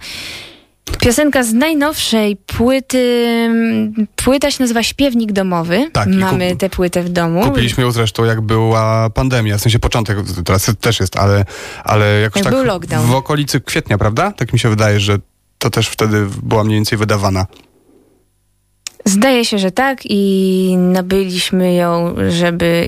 Piosenka 1.00 1.44
z 1.44 1.54
najnowszej 1.54 2.36
płyty. 2.36 3.26
Płyta 4.16 4.52
się 4.52 4.64
nazywa 4.64 4.84
Śpiewnik 4.84 5.32
Domowy. 5.32 5.90
Tak, 5.94 6.08
Mamy 6.08 6.50
kup- 6.50 6.60
tę 6.60 6.70
płytę 6.70 7.04
w 7.04 7.10
domu. 7.10 7.42
Kupiliśmy 7.44 7.84
ją 7.84 7.92
zresztą 7.92 8.24
jak 8.26 8.42
była 8.42 9.10
pandemia, 9.10 9.58
w 9.58 9.62
sensie 9.62 9.80
początek, 9.80 10.18
teraz 10.46 10.72
też 10.82 11.00
jest, 11.00 11.18
ale, 11.18 11.46
ale 11.84 12.20
jakoś 12.20 12.40
Jak 12.40 12.44
tak 12.44 12.54
był 12.54 12.64
lockdown. 12.66 13.08
w 13.08 13.16
okolicy 13.16 13.62
kwietnia, 13.62 13.98
prawda? 13.98 14.32
Tak 14.32 14.54
mi 14.54 14.60
się 14.60 14.70
wydaje, 14.70 15.00
że 15.00 15.18
to 15.62 15.70
też 15.70 15.88
wtedy 15.88 16.28
była 16.44 16.64
mniej 16.64 16.78
więcej 16.78 16.98
wydawana. 16.98 17.46
Zdaje 19.06 19.46
się, 19.46 19.60
że 19.60 19.72
tak 19.72 20.00
i 20.04 20.76
nabyliśmy 20.78 21.74
ją, 21.74 22.16
żeby 22.30 22.88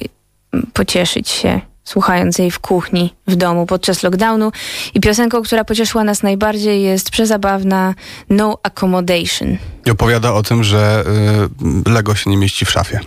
pocieszyć 0.74 1.30
się 1.30 1.62
słuchając 1.84 2.38
jej 2.38 2.52
w 2.52 2.60
kuchni, 2.60 3.14
w 3.28 3.36
domu 3.36 3.66
podczas 3.66 4.04
lockdownu. 4.04 4.52
I 4.94 5.00
piosenką, 5.00 5.42
która 5.42 5.64
pocieszyła 5.64 6.04
nas 6.04 6.24
najbardziej 6.24 6.84
jest 6.84 7.12
przezabawna 7.12 7.94
No 8.30 8.58
Accommodation. 8.64 9.58
I 9.86 9.92
opowiada 9.92 10.34
o 10.34 10.44
tym, 10.44 10.64
że 10.64 11.04
y, 11.86 11.90
Lego 11.90 12.16
się 12.16 12.30
nie 12.30 12.38
mieści 12.38 12.66
w 12.66 12.72
szafie. 12.72 13.00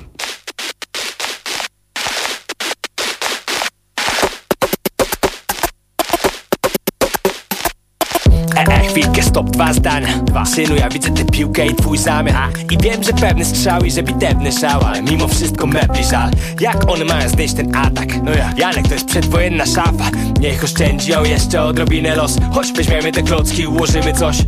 Chwilkę, 8.96 9.22
stop, 9.22 9.50
dwa 9.50 9.72
zdania. 9.72 10.08
Dwa. 10.08 10.44
Synu, 10.44 10.74
ja 10.76 10.88
widzę 10.88 11.10
tę 11.10 11.24
piłkę 11.24 11.66
i 11.66 11.74
twój 11.74 11.98
zamiar. 11.98 12.34
I 12.70 12.78
wiem, 12.78 13.02
że 13.02 13.12
pewny 13.12 13.44
strzał 13.44 13.84
i 13.84 13.90
że 13.90 14.02
bitewny 14.02 14.52
szał 14.52 14.80
Ale 14.84 15.02
mimo 15.02 15.28
wszystko 15.28 15.66
mebli 15.66 16.04
żal. 16.04 16.30
Jak 16.60 16.90
one 16.90 17.04
mają 17.04 17.28
znieść 17.28 17.54
ten 17.54 17.76
atak? 17.76 18.22
No 18.22 18.30
ja, 18.30 18.52
Janek 18.56 18.88
to 18.88 18.94
jest 18.94 19.06
przedwojenna 19.06 19.66
szafa. 19.66 20.10
Niech 20.40 20.64
oszczędzi 20.64 21.10
ją 21.10 21.24
jeszcze 21.24 21.62
odrobinę 21.62 22.16
los. 22.16 22.36
Choć 22.52 22.72
weźmiemy 22.72 23.12
te 23.12 23.22
klocki 23.22 23.62
i 23.62 23.66
ułożymy 23.66 24.14
coś. 24.14 24.38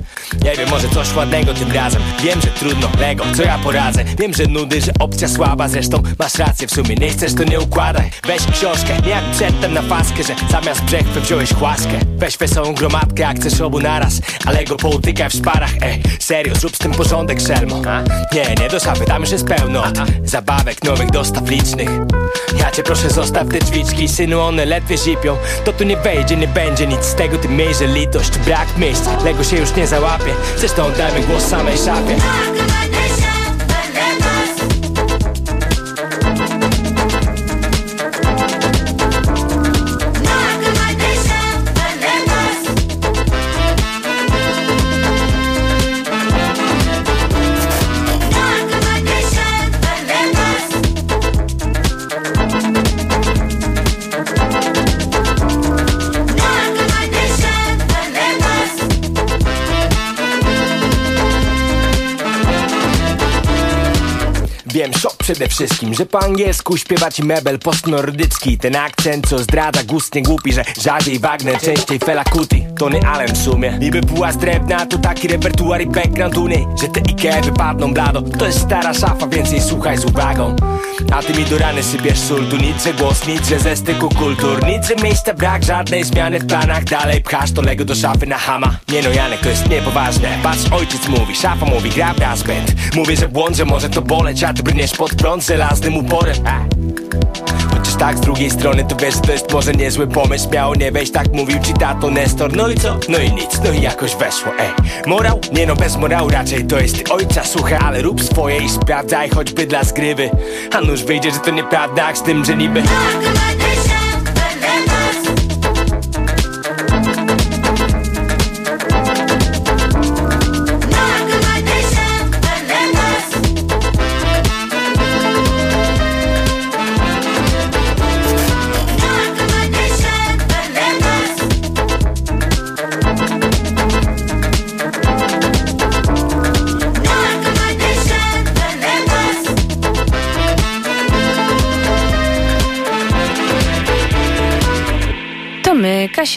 Nie 0.45 0.57
wiem, 0.57 0.71
może 0.71 0.89
coś 0.89 1.15
ładnego 1.15 1.55
tym 1.55 1.73
razem. 1.73 2.03
Wiem, 2.25 2.41
że 2.41 2.49
trudno, 2.49 2.89
Lego, 3.01 3.25
co 3.37 3.43
ja 3.43 3.59
poradzę? 3.59 4.05
Wiem, 4.19 4.35
że 4.35 4.47
nudy, 4.47 4.81
że 4.81 4.93
opcja 4.99 5.29
słaba. 5.29 5.69
Zresztą 5.69 6.03
masz 6.19 6.35
rację, 6.35 6.67
w 6.67 6.71
sumie 6.71 6.95
nie 6.95 7.09
chcesz, 7.09 7.35
to 7.35 7.45
nie 7.45 7.61
układaj. 7.61 8.11
Weź 8.27 8.43
książkę, 8.53 8.97
nie 9.03 9.11
jak 9.11 9.25
przedtem 9.25 9.75
na 9.75 9.83
faskę 9.83 10.23
Że 10.25 10.35
zamiast 10.51 10.85
brzechwy 10.85 11.21
wziąłeś 11.21 11.55
chłaskę. 11.55 11.99
Weź 12.17 12.39
wesołą 12.39 12.75
gromadkę, 12.75 13.23
jak 13.23 13.37
chcesz 13.37 13.61
obu 13.61 13.81
naraz 13.81 14.21
Ale 14.47 14.65
go 14.65 14.77
połtykaj 14.77 15.31
w 15.31 15.33
szparach, 15.33 15.71
ej 15.83 16.03
Serio, 16.21 16.55
zrób 16.55 16.77
z 16.77 16.79
tym 16.79 16.93
porządek, 16.93 17.41
szelmo 17.41 17.83
Nie, 18.33 18.55
nie 18.61 18.69
do 18.69 18.81
szafy, 18.81 19.05
tam 19.05 19.23
już 19.23 19.31
jest 19.31 19.47
pełno 19.47 19.83
Zabawek 20.25 20.85
nowych, 20.85 21.11
dostaw 21.11 21.49
licznych. 21.49 21.91
Ja 22.59 22.71
cię 22.71 22.83
proszę, 22.83 23.11
zostaw 23.11 23.49
te 23.49 23.59
drzwiczki 23.59 24.09
Synu, 24.09 24.41
one 24.41 24.65
ledwie 24.65 24.99
zipią. 24.99 25.37
To 25.65 25.73
tu 25.73 25.85
nie 25.85 25.97
wejdzie, 25.97 26.37
nie 26.37 26.49
będzie 26.49 26.87
nic 26.87 27.05
z 27.05 27.15
tego 27.15 27.39
Ty 27.39 27.49
miejże 27.49 27.87
litość, 27.87 28.39
brak 28.39 28.79
miejsc 28.79 29.09
Lego 29.25 29.45
się 29.45 29.57
już 29.57 29.77
nie 29.77 29.87
załapie 29.87 30.35
Zresztą 30.57 30.93
dajmy 30.99 31.27
głos 31.27 31.45
samej 31.45 31.79
szafie 31.79 32.17
Wiem, 64.79 64.95
szok 64.95 65.17
przede 65.17 65.49
wszystkim, 65.49 65.95
że 65.95 66.07
po 66.07 66.23
angielsku 66.23 66.77
śpiewa 66.77 67.11
ci 67.11 67.25
mebel 67.25 67.59
postnordycki. 67.59 68.59
Ten 68.59 68.77
akcent, 68.77 69.29
co 69.29 69.39
zdradza 69.39 69.85
gust 69.85 70.15
nie 70.15 70.23
głupi, 70.23 70.53
że 70.53 70.65
rzadziej 70.81 71.19
Wagner, 71.19 71.61
częściej 71.61 71.99
Fela 71.99 72.25
Kuti. 72.25 72.65
Tony 72.79 73.01
Allen 73.07 73.35
w 73.35 73.39
sumie. 73.39 73.79
Niby 73.81 74.01
była 74.01 74.33
drewna, 74.33 74.87
to 74.87 74.99
taki 74.99 75.29
repertuar 75.29 75.83
i 75.83 75.87
background 75.87 76.35
tuny 76.35 76.67
Że 76.81 76.89
te 76.89 77.01
Ikea 77.01 77.41
wypadną 77.41 77.95
blado. 77.95 78.23
To 78.23 78.47
jest 78.47 78.61
stara 78.61 78.95
szafa, 78.95 79.27
więc 79.27 79.51
jej 79.51 79.61
słuchaj 79.61 79.99
z 79.99 80.05
uwagą. 80.05 80.57
A 81.13 81.23
ty 81.23 81.35
mi 81.35 81.45
do 81.45 81.59
rany 81.59 81.83
sypiesz 81.83 82.19
sól 82.19 82.47
Tu 82.47 82.57
nic, 82.57 82.85
że 82.85 82.95
głos, 82.95 83.27
nic, 83.27 83.49
że 83.49 83.59
ze 83.59 83.77
styku 83.77 84.09
kultur. 84.09 84.67
Nic, 84.67 84.89
że 84.89 84.97
miejsca 84.97 85.35
brak, 85.35 85.65
żadnej 85.65 86.05
zmiany 86.05 86.39
w 86.39 86.47
planach. 86.47 86.85
Dalej 86.85 87.23
pchasz 87.23 87.53
to 87.53 87.63
Lego 87.63 87.85
do 87.85 87.95
szafy 87.95 88.27
na 88.27 88.39
hama. 88.39 88.79
Nie 88.89 89.03
no 89.03 89.11
Janek, 89.11 89.41
to 89.41 89.49
jest 89.49 89.71
niepoważne. 89.71 90.39
Patrz, 90.43 90.73
ojciec 90.73 91.09
mówi, 91.09 91.37
szafa 91.37 91.67
mówi, 91.67 91.91
gra 91.91 92.15
brass 92.15 92.43
band 92.43 92.75
Mówię, 92.95 93.17
że 93.17 93.29
błąd, 93.29 93.57
że 93.57 93.65
może 93.65 93.91
to 93.91 94.03
boleć 94.03 94.45
A 94.45 94.55
ty 94.55 94.63
brniesz 94.69 94.93
pod 94.93 95.15
prąd 95.15 95.47
żelaznym 95.47 95.97
uporem. 95.97 96.35
Chociaż 97.71 97.95
tak 97.95 98.19
z 98.19 98.21
drugiej 98.21 98.51
strony 98.51 98.85
to 98.85 98.97
wiesz, 98.97 99.15
że 99.15 99.21
to 99.21 99.33
jest 99.33 99.53
może 99.53 99.73
niezły 99.73 100.07
pomysł 100.07 100.51
Miało 100.51 100.75
nie 100.75 100.93
wejść, 100.93 101.13
tak 101.13 101.33
mówił 101.33 101.59
ci 101.61 101.75
tato 101.75 102.11
Nestor 102.11 102.57
No 102.57 102.69
i 102.69 102.75
co? 102.75 102.99
No 103.09 103.19
i 103.19 103.33
nic, 103.33 103.61
no 103.65 103.73
i 103.73 103.83
jakoś 103.83 104.17
weszło, 104.17 104.53
ej 104.59 104.71
Morał? 105.07 105.41
Nie 105.53 105.67
no, 105.67 105.77
bez 105.77 105.97
morału 105.97 106.31
raczej 106.31 106.67
to 106.67 106.81
jest 106.81 107.11
ojca 107.11 107.45
słuchaj 107.45 107.79
Ale 107.83 108.03
rób 108.03 108.23
swoje 108.23 108.59
i 108.59 108.69
sprawdzaj 108.69 109.31
choćby 109.31 109.67
dla 109.67 109.85
zgrywy 109.85 110.31
A 110.73 110.81
nuż 110.81 111.05
wyjdzie, 111.05 111.31
że 111.31 111.39
to 111.39 111.51
nieprawda, 111.51 112.15
z 112.15 112.23
tym, 112.23 112.45
że 112.45 112.57
niby 112.57 112.83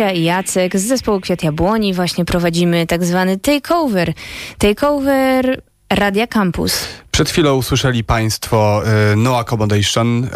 Kasia 0.01 0.11
i 0.11 0.23
Jacek 0.23 0.77
z 0.79 0.87
zespołu 0.87 1.19
Kwiat 1.19 1.43
Jabłoni 1.43 1.93
właśnie 1.93 2.25
prowadzimy 2.25 2.87
tak 2.87 3.03
zwany 3.03 3.37
takeover. 3.37 4.13
Takeover 4.57 5.61
Radia 5.89 6.27
Campus. 6.27 6.87
Przed 7.21 7.29
chwilą 7.29 7.55
usłyszeli 7.55 8.03
Państwo 8.03 8.81
e, 8.85 9.15
No 9.15 9.37
Accommodation 9.37 10.23
e, 10.25 10.29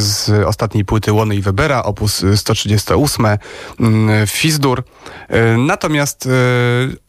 z 0.00 0.30
ostatniej 0.46 0.84
płyty 0.84 1.12
Łony 1.12 1.36
i 1.36 1.40
Webera, 1.40 1.82
opus 1.82 2.24
138, 2.36 3.26
mm, 3.80 4.26
Fizdur. 4.26 4.82
E, 5.28 5.56
natomiast 5.56 6.26
e, 6.26 6.30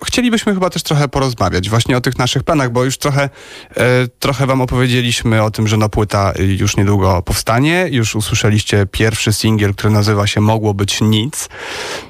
chcielibyśmy 0.06 0.54
chyba 0.54 0.70
też 0.70 0.84
trochę 0.84 1.08
porozmawiać 1.08 1.70
właśnie 1.70 1.98
o 1.98 2.02
tych 2.02 2.18
naszych 2.18 2.44
planach, 2.44 2.72
bo 2.72 2.84
już 2.84 2.98
trochę, 2.98 3.30
e, 3.78 4.08
trochę 4.20 4.46
Wam 4.46 4.62
opowiedzieliśmy 4.62 5.44
o 5.44 5.52
tym, 5.52 5.68
że 5.68 5.78
no 5.78 5.90
płyta 5.90 6.34
już 6.40 6.78
niedługo 6.78 7.22
powstanie. 7.22 7.88
Już 7.92 8.16
usłyszeliście 8.16 8.86
pierwszy 8.86 9.34
singiel, 9.34 9.74
który 9.74 9.94
nazywa 9.94 10.28
się 10.28 10.42
Mogło 10.42 10.74
być 10.74 11.02
nic. 11.02 11.50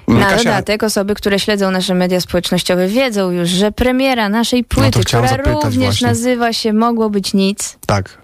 Na 0.08 0.30
Kasia- 0.30 0.38
dodatek 0.38 0.84
osoby, 0.84 1.16
które 1.16 1.40
śledzą 1.40 1.72
nasze 1.72 1.96
media 1.96 2.22
społecznościowe 2.22 2.88
wiedzą 2.88 3.32
już, 3.32 3.50
że 3.50 3.72
premiera 3.72 4.30
naszej 4.30 4.64
płyty, 4.64 5.00
chciałem 5.00 5.28
która 5.28 5.62
również 5.62 5.76
właśnie. 5.76 6.08
nazywa 6.08 6.54
się 6.54 6.74
Mogło 6.74 7.10
być 7.14 7.34
nic, 7.34 7.78
Tak. 7.88 8.18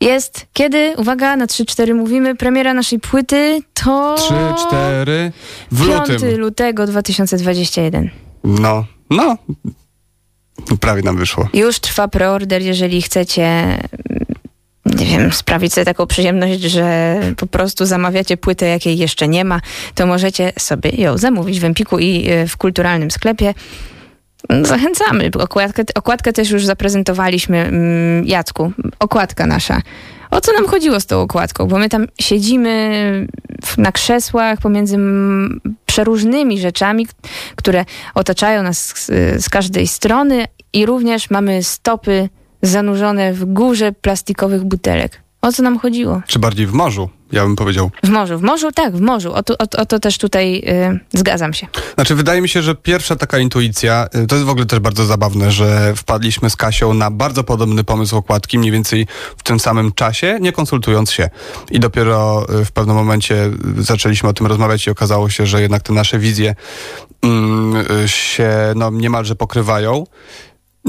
jest 0.00 0.46
kiedy, 0.52 0.94
uwaga, 0.96 1.36
na 1.36 1.46
3-4 1.46 1.94
mówimy, 1.94 2.34
premiera 2.36 2.74
naszej 2.74 2.98
płyty 3.00 3.60
to 3.74 4.14
3, 4.18 4.34
4 4.68 5.32
w 5.72 5.86
5 5.86 6.08
lutym. 6.08 6.36
lutego 6.40 6.86
2021. 6.86 8.10
No, 8.44 8.84
no. 9.10 9.36
Prawie 10.80 11.02
nam 11.02 11.16
wyszło. 11.16 11.48
Już 11.52 11.78
trwa 11.80 12.08
preorder, 12.08 12.62
jeżeli 12.62 13.02
chcecie, 13.02 13.42
mm, 13.44 13.80
nie 14.84 15.06
wiem, 15.06 15.32
sprawić 15.32 15.72
sobie 15.72 15.84
taką 15.84 16.06
przyjemność, 16.06 16.60
że 16.60 17.20
po 17.36 17.46
prostu 17.46 17.86
zamawiacie 17.86 18.36
płytę, 18.36 18.66
jakiej 18.66 18.98
jeszcze 18.98 19.28
nie 19.28 19.44
ma, 19.44 19.60
to 19.94 20.06
możecie 20.06 20.52
sobie 20.58 20.90
ją 20.90 21.18
zamówić 21.18 21.60
w 21.60 21.64
Empiku 21.64 21.98
i 21.98 22.30
y, 22.30 22.48
w 22.48 22.56
kulturalnym 22.56 23.10
sklepie. 23.10 23.54
Zachęcamy. 24.62 25.30
Okładkę, 25.38 25.82
okładkę 25.94 26.32
też 26.32 26.50
już 26.50 26.66
zaprezentowaliśmy 26.66 27.58
mm, 27.58 28.26
Jacku. 28.26 28.72
Okładka 28.98 29.46
nasza. 29.46 29.82
O 30.30 30.40
co 30.40 30.52
nam 30.52 30.66
chodziło 30.66 31.00
z 31.00 31.06
tą 31.06 31.20
okładką? 31.20 31.66
Bo 31.66 31.78
my 31.78 31.88
tam 31.88 32.06
siedzimy 32.20 33.26
na 33.78 33.92
krzesłach 33.92 34.58
pomiędzy 34.60 34.96
przeróżnymi 35.86 36.58
rzeczami, 36.58 37.06
które 37.56 37.84
otaczają 38.14 38.62
nas 38.62 38.78
z, 38.78 39.06
z 39.44 39.48
każdej 39.48 39.86
strony 39.86 40.44
i 40.72 40.86
również 40.86 41.30
mamy 41.30 41.62
stopy 41.62 42.28
zanurzone 42.62 43.32
w 43.32 43.44
górze 43.44 43.92
plastikowych 43.92 44.64
butelek. 44.64 45.20
O 45.42 45.52
co 45.52 45.62
nam 45.62 45.78
chodziło? 45.78 46.22
Czy 46.26 46.38
bardziej 46.38 46.66
w 46.66 46.72
morzu, 46.72 47.10
ja 47.32 47.42
bym 47.42 47.56
powiedział. 47.56 47.90
W 48.04 48.08
morzu. 48.08 48.38
W 48.38 48.42
morzu, 48.42 48.72
tak, 48.72 48.96
w 48.96 49.00
morzu. 49.00 49.32
O 49.32 49.42
to, 49.42 49.54
o, 49.54 49.80
o 49.80 49.86
to 49.86 50.00
też 50.00 50.18
tutaj 50.18 50.62
y, 51.14 51.18
zgadzam 51.18 51.54
się. 51.54 51.66
Znaczy, 51.94 52.14
wydaje 52.14 52.40
mi 52.40 52.48
się, 52.48 52.62
że 52.62 52.74
pierwsza 52.74 53.16
taka 53.16 53.38
intuicja, 53.38 54.08
y, 54.14 54.26
to 54.26 54.34
jest 54.34 54.46
w 54.46 54.50
ogóle 54.50 54.66
też 54.66 54.78
bardzo 54.78 55.04
zabawne, 55.04 55.50
że 55.52 55.94
wpadliśmy 55.96 56.50
z 56.50 56.56
Kasią 56.56 56.94
na 56.94 57.10
bardzo 57.10 57.44
podobny 57.44 57.84
pomysł 57.84 58.16
okładki, 58.16 58.58
mniej 58.58 58.72
więcej 58.72 59.06
w 59.36 59.42
tym 59.42 59.60
samym 59.60 59.92
czasie, 59.92 60.38
nie 60.40 60.52
konsultując 60.52 61.12
się. 61.12 61.30
I 61.70 61.80
dopiero 61.80 62.46
y, 62.60 62.64
w 62.64 62.72
pewnym 62.72 62.96
momencie 62.96 63.50
y, 63.78 63.82
zaczęliśmy 63.82 64.28
o 64.28 64.32
tym 64.32 64.46
rozmawiać 64.46 64.86
i 64.86 64.90
okazało 64.90 65.30
się, 65.30 65.46
że 65.46 65.62
jednak 65.62 65.82
te 65.82 65.92
nasze 65.92 66.18
wizje 66.18 66.54
mm, 67.22 67.86
y, 68.04 68.08
się 68.08 68.50
no, 68.76 68.90
niemalże 68.90 69.36
pokrywają. 69.36 70.04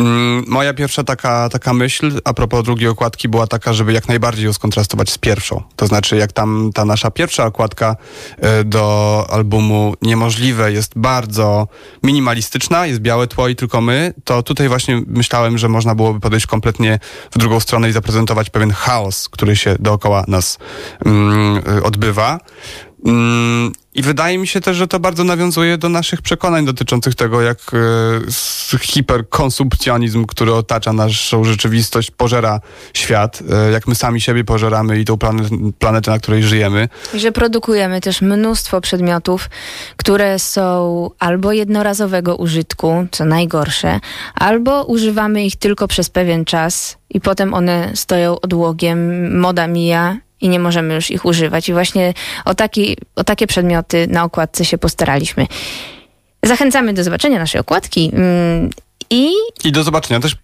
Mm, 0.01 0.43
Moja 0.47 0.73
pierwsza 0.73 1.03
taka, 1.03 1.49
taka 1.49 1.73
myśl 1.73 2.21
a 2.25 2.33
propos 2.33 2.63
drugiej 2.63 2.89
okładki 2.89 3.29
była 3.29 3.47
taka, 3.47 3.73
żeby 3.73 3.93
jak 3.93 4.07
najbardziej 4.07 4.45
ją 4.45 4.53
skontrastować 4.53 5.09
z 5.09 5.17
pierwszą. 5.17 5.63
To 5.75 5.87
znaczy, 5.87 6.17
jak 6.17 6.31
tam 6.31 6.71
ta 6.73 6.85
nasza 6.85 7.11
pierwsza 7.11 7.45
okładka 7.45 7.95
e, 8.37 8.63
do 8.63 9.25
albumu 9.29 9.93
Niemożliwe 10.01 10.71
jest 10.71 10.91
bardzo 10.95 11.67
minimalistyczna, 12.03 12.85
jest 12.85 12.99
białe 12.99 13.27
tło 13.27 13.47
i 13.47 13.55
tylko 13.55 13.81
my, 13.81 14.13
to 14.23 14.43
tutaj 14.43 14.69
właśnie 14.69 15.01
myślałem, 15.07 15.57
że 15.57 15.69
można 15.69 15.95
byłoby 15.95 16.19
podejść 16.19 16.45
kompletnie 16.45 16.99
w 17.31 17.37
drugą 17.37 17.59
stronę 17.59 17.89
i 17.89 17.91
zaprezentować 17.91 18.49
pewien 18.49 18.71
chaos, 18.71 19.29
który 19.29 19.55
się 19.55 19.75
dookoła 19.79 20.23
nas 20.27 20.57
mm, 21.05 21.61
y, 21.77 21.83
odbywa. 21.83 22.39
Mm, 23.05 23.71
I 23.93 24.01
wydaje 24.01 24.37
mi 24.37 24.47
się 24.47 24.61
też, 24.61 24.77
że 24.77 24.87
to 24.87 24.99
bardzo 24.99 25.23
nawiązuje 25.23 25.77
do 25.77 25.89
naszych 25.89 26.21
przekonań 26.21 26.65
dotyczących 26.65 27.15
tego, 27.15 27.41
jak 27.41 27.57
e, 28.77 28.77
hiperkonsumpcjonizm, 28.81 30.25
który 30.25 30.53
otacza 30.53 30.93
naszą 30.93 31.43
rzeczywistość, 31.43 32.11
pożera 32.11 32.59
świat, 32.93 33.43
e, 33.51 33.71
jak 33.71 33.87
my 33.87 33.95
sami 33.95 34.21
siebie 34.21 34.43
pożeramy 34.43 34.99
i 34.99 35.05
tą 35.05 35.17
planet, 35.17 35.47
planetę, 35.79 36.11
na 36.11 36.19
której 36.19 36.43
żyjemy. 36.43 36.89
I 37.13 37.19
że 37.19 37.31
produkujemy 37.31 38.01
też 38.01 38.21
mnóstwo 38.21 38.81
przedmiotów, 38.81 39.49
które 39.97 40.39
są 40.39 41.09
albo 41.19 41.51
jednorazowego 41.51 42.35
użytku, 42.35 43.07
co 43.11 43.25
najgorsze, 43.25 43.99
albo 44.35 44.83
używamy 44.83 45.45
ich 45.45 45.55
tylko 45.55 45.87
przez 45.87 46.09
pewien 46.09 46.45
czas 46.45 46.97
i 47.09 47.21
potem 47.21 47.53
one 47.53 47.91
stoją 47.95 48.39
odłogiem, 48.39 49.39
moda 49.39 49.67
mija 49.67 50.17
i 50.41 50.49
nie 50.49 50.59
możemy 50.59 50.95
już 50.95 51.11
ich 51.11 51.25
używać. 51.25 51.69
I 51.69 51.73
właśnie 51.73 52.13
o, 52.45 52.55
taki, 52.55 52.97
o 53.15 53.23
takie 53.23 53.47
przedmioty 53.47 54.07
na 54.09 54.23
okładce 54.23 54.65
się 54.65 54.77
postaraliśmy. 54.77 55.47
Zachęcamy 56.45 56.93
do 56.93 57.03
zobaczenia 57.03 57.39
naszej 57.39 57.61
okładki 57.61 58.11
mm, 58.13 58.69
i 59.09 59.29
I 59.63 59.71
do 59.71 59.83
zobaczenia 59.83 60.19
też. 60.19 60.33
e, 60.33 60.37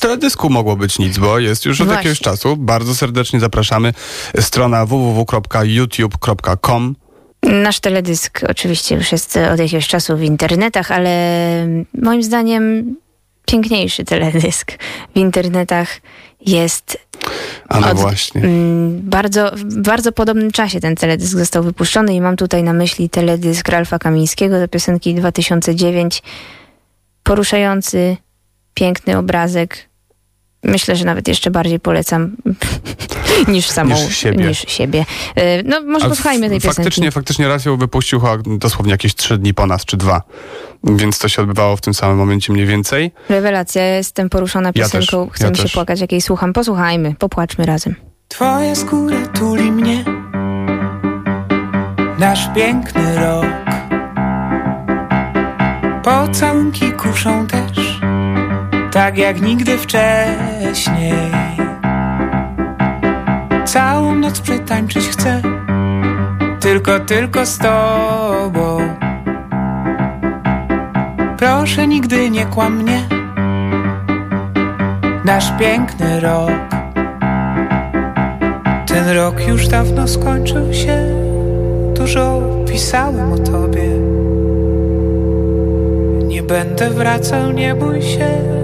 Teledysku 0.00 0.50
mogło 0.50 0.76
być 0.76 0.98
nic, 0.98 1.18
bo 1.18 1.38
jest 1.38 1.64
już 1.64 1.80
od 1.80 1.86
Właśnie. 1.86 1.96
jakiegoś 1.98 2.20
czasu. 2.20 2.56
Bardzo 2.56 2.94
serdecznie 2.94 3.40
zapraszamy. 3.40 3.94
Strona 4.40 4.86
www.youtube.com 4.86 6.96
Nasz 7.42 7.80
teledysk 7.80 8.40
oczywiście 8.48 8.94
już 8.94 9.12
jest 9.12 9.38
od 9.52 9.58
jakiegoś 9.58 9.88
czasu 9.88 10.16
w 10.16 10.22
internetach, 10.22 10.90
ale 10.90 11.08
moim 12.02 12.22
zdaniem 12.22 12.96
piękniejszy 13.46 14.04
teledysk 14.04 14.72
w 15.14 15.18
internetach 15.18 16.00
jest 16.46 16.98
A 17.68 17.80
no 17.80 17.90
Od- 17.90 17.98
właśnie. 17.98 18.42
mm, 18.42 19.00
bardzo, 19.02 19.50
w 19.56 19.82
bardzo 19.82 20.12
podobnym 20.12 20.50
czasie 20.50 20.80
ten 20.80 20.94
teledysk 20.96 21.32
został 21.38 21.62
wypuszczony 21.62 22.14
i 22.14 22.20
mam 22.20 22.36
tutaj 22.36 22.62
na 22.62 22.72
myśli 22.72 23.10
teledysk 23.10 23.68
Ralfa 23.68 23.98
Kamińskiego 23.98 24.60
do 24.60 24.68
piosenki 24.68 25.14
2009. 25.14 26.22
Poruszający, 27.22 28.16
piękny 28.74 29.18
obrazek. 29.18 29.91
Myślę, 30.64 30.96
że 30.96 31.04
nawet 31.04 31.28
jeszcze 31.28 31.50
bardziej 31.50 31.80
polecam 31.80 32.36
niż 33.48 33.66
samą, 33.68 33.94
Niż 34.06 34.16
siebie. 34.16 34.44
Niż 34.46 34.58
siebie. 34.68 35.04
Y, 35.38 35.42
No 35.64 35.80
może 35.82 36.08
posłuchajmy 36.08 36.48
tej 36.48 36.58
piosenki. 36.60 36.76
Faktycznie, 36.76 37.10
faktycznie 37.10 37.48
raz 37.48 37.64
ją 37.64 37.76
wypuścił 37.76 38.20
chyba 38.20 38.36
dosłownie 38.58 38.92
jakieś 38.92 39.14
trzy 39.14 39.38
dni 39.38 39.54
po 39.54 39.66
nas, 39.66 39.84
czy 39.84 39.96
dwa. 39.96 40.22
Więc 40.84 41.18
to 41.18 41.28
się 41.28 41.42
odbywało 41.42 41.76
w 41.76 41.80
tym 41.80 41.94
samym 41.94 42.16
momencie 42.16 42.52
mniej 42.52 42.66
więcej. 42.66 43.12
Rewelacja, 43.28 43.82
ja 43.82 43.96
jestem 43.96 44.28
poruszona 44.30 44.68
Ja 44.68 44.72
piosenką, 44.72 45.26
też, 45.26 45.34
chcę 45.34 45.44
ja 45.44 45.50
mi 45.50 45.56
się 45.56 45.62
też. 45.62 45.72
płakać, 45.72 46.00
jak 46.00 46.12
jej 46.12 46.20
słucham. 46.20 46.52
Posłuchajmy, 46.52 47.14
popłaczmy 47.18 47.66
razem. 47.66 47.94
Twoja 48.28 48.74
skóra 48.74 49.26
tuli 49.26 49.72
mnie 49.72 50.04
Nasz 52.18 52.48
piękny 52.54 53.14
rok 53.16 53.46
Pocałunki 56.04 56.92
kuszą 56.92 57.46
też 57.46 58.00
Tak 58.92 59.18
jak 59.18 59.42
nigdy 59.42 59.78
wcześniej 59.78 61.14
Całą 63.64 64.14
noc 64.14 64.40
przetańczyć 64.40 65.08
chcę 65.08 65.42
Tylko, 66.60 67.00
tylko 67.00 67.46
z 67.46 67.58
tobą 67.58 68.78
Proszę 71.38 71.86
nigdy 71.86 72.30
nie 72.30 72.46
kłam 72.46 72.76
mnie 72.76 73.02
Nasz 75.24 75.52
piękny 75.58 76.20
rok 76.20 76.72
ten 78.92 79.16
rok 79.16 79.48
już 79.48 79.68
dawno 79.68 80.08
skończył 80.08 80.74
się. 80.74 80.98
Dużo 81.94 82.42
pisałem 82.68 83.32
o 83.32 83.38
tobie. 83.38 83.88
Nie 86.26 86.42
będę 86.42 86.90
wracał, 86.90 87.52
nie 87.52 87.74
bój 87.74 88.02
się. 88.02 88.61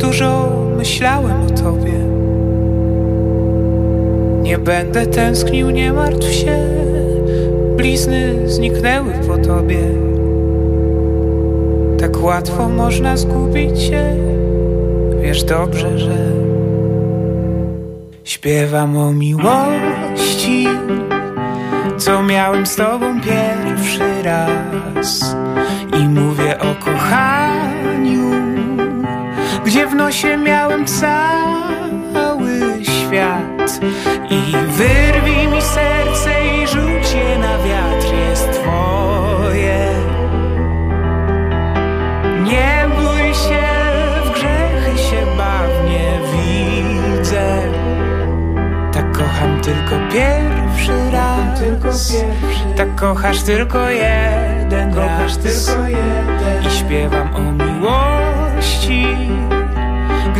Dużo 0.00 0.50
myślałem 0.76 1.46
o 1.46 1.50
tobie. 1.50 1.98
Nie 4.42 4.58
będę 4.58 5.06
tęsknił, 5.06 5.70
nie 5.70 5.92
martw 5.92 6.32
się. 6.32 6.58
Blizny 7.76 8.50
zniknęły 8.50 9.12
po 9.28 9.38
tobie. 9.38 9.80
Tak 12.00 12.22
łatwo 12.22 12.68
można 12.68 13.16
zgubić 13.16 13.82
się. 13.82 14.16
Wiesz 15.22 15.44
dobrze, 15.44 15.98
że 15.98 16.38
Śpiewam 18.28 18.96
o 18.96 19.12
miłości, 19.12 20.68
co 21.98 22.22
miałem 22.22 22.66
z 22.66 22.76
tobą 22.76 23.20
pierwszy 23.20 24.22
raz. 24.22 25.36
I 26.00 26.08
mówię 26.08 26.58
o 26.58 26.84
kochaniu, 26.84 28.47
gdzie 29.68 29.86
w 29.86 29.94
nosie 29.94 30.36
miałem 30.36 30.86
cały 30.86 32.60
świat. 32.82 33.80
I 34.30 34.56
wyrwij 34.66 35.48
mi 35.48 35.62
serce 35.62 36.30
i 36.46 36.66
rzuć 36.66 37.12
je 37.14 37.38
na 37.38 37.58
wiatr, 37.58 38.14
jest 38.28 38.52
twoje. 38.52 39.88
Nie 42.44 42.86
bój 42.96 43.34
się, 43.34 43.62
w 44.24 44.30
grzechy 44.30 44.98
się 44.98 45.26
bawnie 45.36 46.18
widzę. 46.32 47.62
Tak 48.92 49.12
kocham 49.12 49.60
tylko 49.60 49.96
pierwszy 50.12 51.10
raz. 51.12 51.60
Tylko 51.60 51.88
pierwszy. 51.88 52.74
Tak 52.76 52.94
kochasz 52.94 53.42
tylko 53.42 53.90
jeden 53.90 54.94
kochasz 54.94 55.36
raz. 55.36 55.38
tylko 55.38 55.88
jeden. 55.88 56.62
I 56.66 56.70
śpiewam 56.70 57.36
o 57.36 57.40
miłości, 57.52 59.06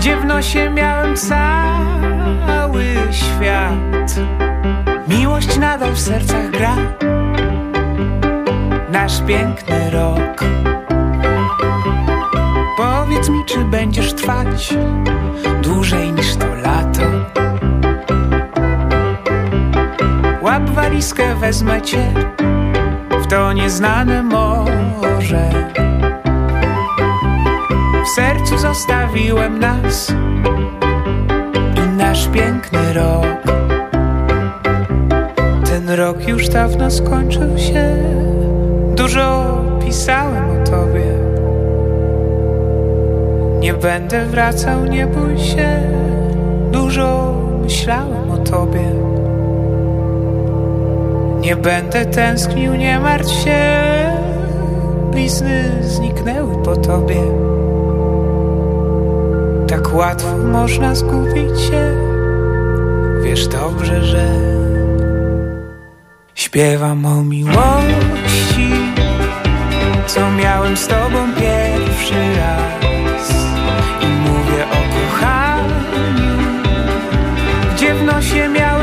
gdzie 0.09 0.17
w 0.17 0.71
miałem 0.71 1.17
cały 1.17 2.85
świat. 3.11 4.21
Miłość 5.09 5.59
nadal 5.59 5.93
w 5.93 6.01
sercach 6.01 6.51
gra. 6.51 6.77
Nasz 8.93 9.23
piękny 9.23 9.91
rok. 9.91 10.45
Powiedz 12.77 13.29
mi, 13.29 13.45
czy 13.47 13.65
będziesz 13.65 14.15
trwać 14.15 14.75
dłużej 15.63 16.13
niż 16.13 16.37
to 16.37 16.55
lato. 16.55 17.03
Łap 20.43 20.71
walizkę, 20.71 21.35
wezmę 21.35 21.83
cię 21.83 22.13
w 23.23 23.27
to 23.27 23.53
nieznane 23.53 24.23
morze. 24.23 25.88
W 28.09 28.11
sercu 28.11 28.59
zostawiłem 28.59 29.59
nas 29.59 30.13
i 31.77 31.97
nasz 31.97 32.29
piękny 32.29 32.93
rok. 32.93 33.43
Ten 35.65 35.91
rok 35.91 36.29
już 36.29 36.49
dawno 36.49 36.91
skończył 36.91 37.59
się. 37.59 37.97
Dużo 38.97 39.59
pisałem 39.85 40.51
o 40.51 40.65
tobie. 40.65 41.13
Nie 43.61 43.75
będę 43.75 44.27
wracał, 44.27 44.85
nie 44.85 45.07
bój 45.07 45.39
się. 45.39 45.81
Dużo 46.73 47.35
myślałem 47.63 48.31
o 48.31 48.39
tobie. 48.39 48.91
Nie 51.41 51.57
będę 51.57 52.07
tęsknił, 52.07 52.75
nie 52.75 53.01
martw 53.01 53.33
się. 53.33 53.61
Blizny 55.11 55.83
zniknęły 55.83 56.63
po 56.63 56.77
tobie. 56.77 57.48
Tak 59.69 59.95
łatwo 59.95 60.37
można 60.39 60.95
zgubić 60.95 61.61
się. 61.61 61.97
Wiesz 63.23 63.49
dobrze, 63.49 64.05
że 64.05 64.25
śpiewam 66.35 67.07
o 67.07 67.23
miłości, 67.23 68.71
co 70.07 70.31
miałem 70.31 70.77
z 70.77 70.87
tobą 70.87 71.35
pierwszy 71.35 72.35
raz. 72.37 73.31
I 74.03 74.07
mówię 74.07 74.65
o 74.73 74.81
kochaniu, 74.95 76.37
gdzie 77.75 77.95
w 77.95 78.03
nosie 78.05 78.49
miałem 78.49 78.78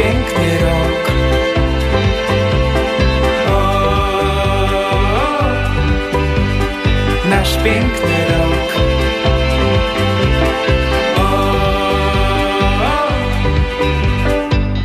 piękny 0.00 0.58
rok. 0.58 1.10
O, 3.50 3.60
nasz 7.30 7.56
piękny 7.56 8.16
rok. 8.28 8.68
O, 11.16 11.22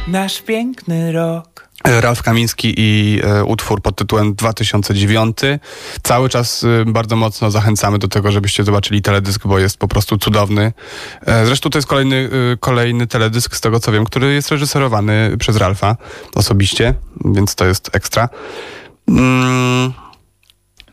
nasz 0.07 0.41
piękny 0.41 1.11
rok. 1.11 1.55
Ralf 1.86 2.24
Kamiński 2.24 2.74
i 2.78 3.22
e, 3.24 3.44
utwór 3.44 3.82
pod 3.82 3.96
tytułem 3.96 4.36
2009. 4.36 5.38
Cały 6.04 6.30
czas 6.30 6.64
e, 6.64 6.86
bardzo 6.86 7.16
mocno 7.16 7.52
zachęcamy 7.52 8.00
do 8.00 8.08
tego, 8.08 8.32
żebyście 8.32 8.64
zobaczyli 8.64 9.02
teledysk, 9.02 9.48
bo 9.48 9.60
jest 9.60 9.78
po 9.78 9.88
prostu 9.88 10.18
cudowny. 10.18 10.74
E, 11.26 11.46
zresztą 11.46 11.70
to 11.70 11.78
jest 11.78 11.88
kolejny, 11.88 12.30
kolejny 12.60 13.08
teledysk, 13.08 13.56
z 13.56 13.62
tego 13.62 13.80
co 13.80 13.92
wiem, 13.92 14.06
który 14.06 14.34
jest 14.34 14.52
reżyserowany 14.52 15.36
przez 15.40 15.56
Ralfa 15.56 15.96
osobiście, 16.36 16.94
więc 17.26 17.56
to 17.56 17.66
jest 17.66 17.96
ekstra. 17.96 18.30
Mm, 19.08 19.94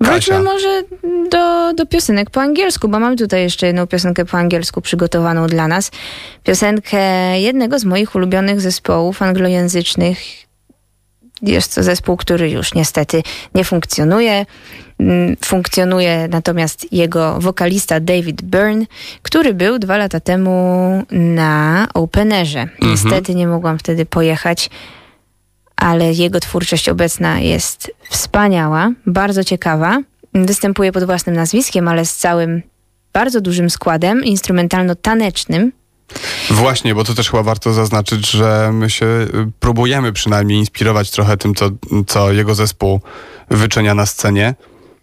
Wróćmy 0.01 0.43
może 0.43 0.82
do, 1.30 1.72
do 1.72 1.86
piosenek 1.86 2.30
po 2.30 2.40
angielsku, 2.40 2.88
bo 2.88 3.01
mam 3.01 3.16
tutaj 3.16 3.43
jeszcze 3.43 3.66
jedną 3.66 3.86
piosenkę 3.86 4.24
po 4.24 4.38
angielsku 4.38 4.80
przygotowaną 4.80 5.47
dla 5.47 5.68
nas. 5.68 5.90
Piosenkę 6.45 7.01
jednego 7.40 7.78
z 7.78 7.84
moich 7.84 8.14
ulubionych 8.14 8.61
zespołów 8.61 9.22
anglojęzycznych. 9.22 10.18
Jest 11.43 11.74
to 11.74 11.82
zespół, 11.82 12.16
który 12.16 12.51
już 12.51 12.74
niestety 12.74 13.22
nie 13.55 13.64
funkcjonuje. 13.64 14.47
Mm, 15.01 15.36
Funkcjonuje 15.45 16.28
natomiast 16.30 16.93
jego 16.93 17.40
wokalista 17.40 18.01
David 18.01 18.43
Byrne, 18.43 18.86
który 19.22 19.55
był 19.55 19.78
dwa 19.78 19.97
lata 19.97 20.20
temu 20.20 21.05
na 21.11 21.88
Openerze. 21.95 22.68
Niestety 22.82 23.34
nie 23.34 23.47
mogłam 23.47 23.78
wtedy 23.78 24.07
pojechać, 24.07 24.70
ale 25.76 26.12
jego 26.12 26.40
twórczość 26.40 26.88
obecna 26.88 27.40
jest 27.40 27.93
wspaniała, 28.11 28.90
bardzo 29.07 29.45
ciekawa. 29.45 29.99
Występuje 30.34 30.93
pod 30.93 31.05
własnym 31.05 31.36
nazwiskiem, 31.36 31.88
ale 31.88 32.05
z 32.05 32.16
całym 32.16 32.62
bardzo 33.12 33.40
dużym 33.40 33.70
składem 33.70 34.24
instrumentalno-tanecznym. 34.24 35.72
Właśnie, 36.50 36.94
bo 36.94 37.04
to 37.04 37.14
też 37.14 37.30
chyba 37.30 37.42
warto 37.42 37.72
zaznaczyć, 37.72 38.30
że 38.30 38.70
my 38.72 38.90
się 38.90 39.06
y, 39.06 39.28
próbujemy 39.60 40.12
przynajmniej 40.12 40.58
inspirować 40.58 41.10
trochę 41.10 41.36
tym, 41.36 41.54
co, 41.54 41.70
co 42.06 42.32
jego 42.32 42.54
zespół 42.54 43.00
wyczynia 43.50 43.94
na 43.94 44.06
scenie. 44.06 44.54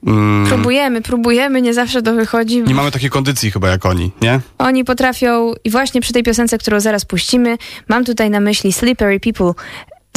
Mm, 0.08 0.48
Próbujemy, 0.48 1.02
próbujemy, 1.02 1.62
nie 1.62 1.74
zawsze 1.74 2.02
to 2.02 2.14
wychodzi. 2.14 2.64
nie 2.64 2.76
mamy 2.76 2.92
takiej 2.92 3.10
kondycji 3.10 3.52
chyba 3.52 3.70
jak 3.70 3.86
oni, 3.86 4.12
nie? 4.22 4.40
Oni 4.58 4.86
potrafią, 4.86 5.54
i 5.64 5.70
właśnie 5.70 6.02
przy 6.02 6.14
tej 6.14 6.24
piosence, 6.24 6.58
którą 6.58 6.80
zaraz 6.80 7.06
puścimy, 7.06 7.58
mam 7.88 8.06
tutaj 8.06 8.30
na 8.30 8.40
myśli 8.40 8.74
Slippery 8.74 9.20
People 9.20 9.54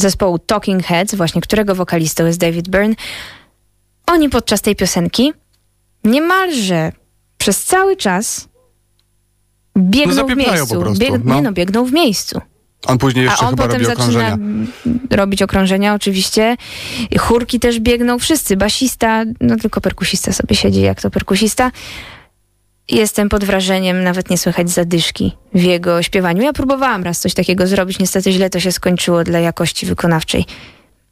zespołu 0.01 0.39
Talking 0.39 0.83
Heads, 0.83 1.15
właśnie 1.15 1.41
którego 1.41 1.75
wokalistą 1.75 2.25
jest 2.25 2.39
David 2.39 2.69
Byrne. 2.69 2.95
Oni 4.07 4.29
podczas 4.29 4.61
tej 4.61 4.75
piosenki 4.75 5.33
niemalże 6.03 6.91
przez 7.37 7.63
cały 7.63 7.95
czas 7.95 8.47
biegną 9.77 10.13
w 10.13 10.15
zapieprzają 10.15 10.53
miejscu. 10.57 10.75
po 10.75 10.81
prostu, 10.81 11.05
no. 11.23 11.35
Nie 11.35 11.41
no, 11.41 11.51
biegną 11.51 11.85
w 11.85 11.91
miejscu. 11.91 12.41
On 12.85 12.97
później 12.97 13.25
jeszcze 13.25 13.45
A 13.45 13.49
on 13.49 13.55
potem 13.55 13.85
zaczyna 13.85 14.37
robić 15.11 15.41
okrążenia 15.41 15.93
oczywiście. 15.93 16.57
Chórki 17.19 17.59
też 17.59 17.79
biegną, 17.79 18.19
wszyscy. 18.19 18.57
Basista, 18.57 19.23
no 19.41 19.55
tylko 19.57 19.81
perkusista 19.81 20.33
sobie 20.33 20.55
siedzi 20.55 20.81
jak 20.81 21.01
to 21.01 21.09
perkusista. 21.09 21.71
Jestem 22.89 23.29
pod 23.29 23.43
wrażeniem, 23.43 24.03
nawet 24.03 24.29
nie 24.29 24.37
słychać 24.37 24.69
zadyszki 24.69 25.31
w 25.53 25.61
jego 25.63 26.03
śpiewaniu. 26.03 26.43
Ja 26.43 26.53
próbowałam 26.53 27.03
raz 27.03 27.19
coś 27.19 27.33
takiego 27.33 27.67
zrobić, 27.67 27.99
niestety 27.99 28.31
źle 28.31 28.49
to 28.49 28.59
się 28.59 28.71
skończyło 28.71 29.23
dla 29.23 29.39
jakości 29.39 29.85
wykonawczej. 29.85 30.45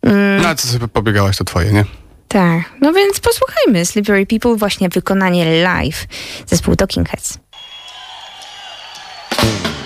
Mm, 0.01 0.41
No 0.41 0.47
ale 0.47 0.55
co 0.55 0.67
sobie 0.67 0.87
pobiegałaś, 0.87 1.37
to 1.37 1.43
twoje, 1.43 1.71
nie? 1.71 1.85
tak, 2.27 2.61
no 2.81 2.93
więc 2.93 3.19
posłuchajmy. 3.19 3.85
Slippery 3.85 4.25
People, 4.25 4.55
właśnie 4.55 4.89
wykonanie 4.89 5.61
live. 5.63 6.07
Zespół 6.47 6.75
Talking 6.75 7.09
Heads. 7.09 7.37
Boom. 9.41 9.80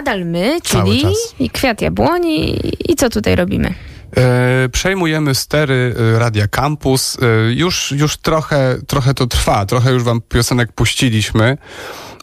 Nadal 0.00 0.24
my, 0.26 0.60
czyli 0.62 1.04
kwiat 1.52 1.82
jabłoni 1.82 2.60
i 2.88 2.96
co 2.96 3.10
tutaj 3.10 3.36
robimy? 3.36 3.74
E, 4.16 4.68
przejmujemy 4.68 5.34
stery 5.34 5.94
e, 6.14 6.18
Radia 6.18 6.48
Campus. 6.48 7.18
E, 7.22 7.52
już, 7.52 7.92
już 7.92 8.16
trochę, 8.16 8.78
trochę 8.86 9.14
to 9.14 9.26
trwa, 9.26 9.66
trochę 9.66 9.92
już 9.92 10.02
wam 10.02 10.20
piosenek 10.20 10.72
puściliśmy. 10.72 11.58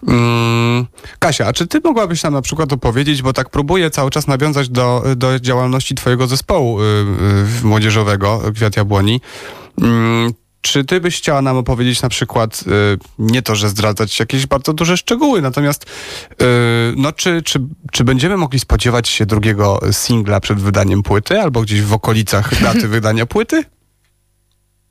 Mm, 0.08 0.86
Kasia, 1.20 1.48
a 1.48 1.54
czy 1.54 1.68
ty 1.68 1.80
mogłabyś 1.84 2.24
nam 2.24 2.34
na 2.34 2.42
przykład 2.42 2.74
opowiedzieć, 2.74 3.22
bo 3.22 3.34
tak 3.34 3.50
próbuję 3.50 3.90
cały 3.90 4.10
czas 4.10 4.28
nawiązać 4.28 4.70
do, 4.70 5.04
do 5.16 5.40
działalności 5.40 5.96
twojego 5.96 6.28
zespołu 6.28 6.80
młodzieżowego 7.64 8.42
Kwiat 8.56 8.78
Jabłoni. 8.78 9.22
Czy 10.68 10.86
ty 10.86 11.02
byś 11.02 11.18
chciała 11.18 11.42
nam 11.42 11.58
opowiedzieć 11.58 12.02
na 12.02 12.10
przykład, 12.10 12.64
y, 12.68 12.98
nie 13.20 13.42
to, 13.42 13.56
że 13.56 13.70
zdradzać 13.70 14.20
jakieś 14.20 14.46
bardzo 14.46 14.74
duże 14.74 14.98
szczegóły, 14.98 15.42
natomiast 15.42 15.84
y, 15.84 16.36
no 16.96 17.12
czy, 17.12 17.42
czy, 17.42 17.60
czy 17.92 18.04
będziemy 18.04 18.38
mogli 18.38 18.60
spodziewać 18.60 19.10
się 19.10 19.26
drugiego 19.26 19.80
singla 19.92 20.40
przed 20.40 20.60
wydaniem 20.60 21.04
płyty, 21.04 21.42
albo 21.42 21.62
gdzieś 21.62 21.82
w 21.82 21.94
okolicach 21.94 22.62
daty 22.62 22.88
wydania 22.98 23.26
płyty? 23.26 23.64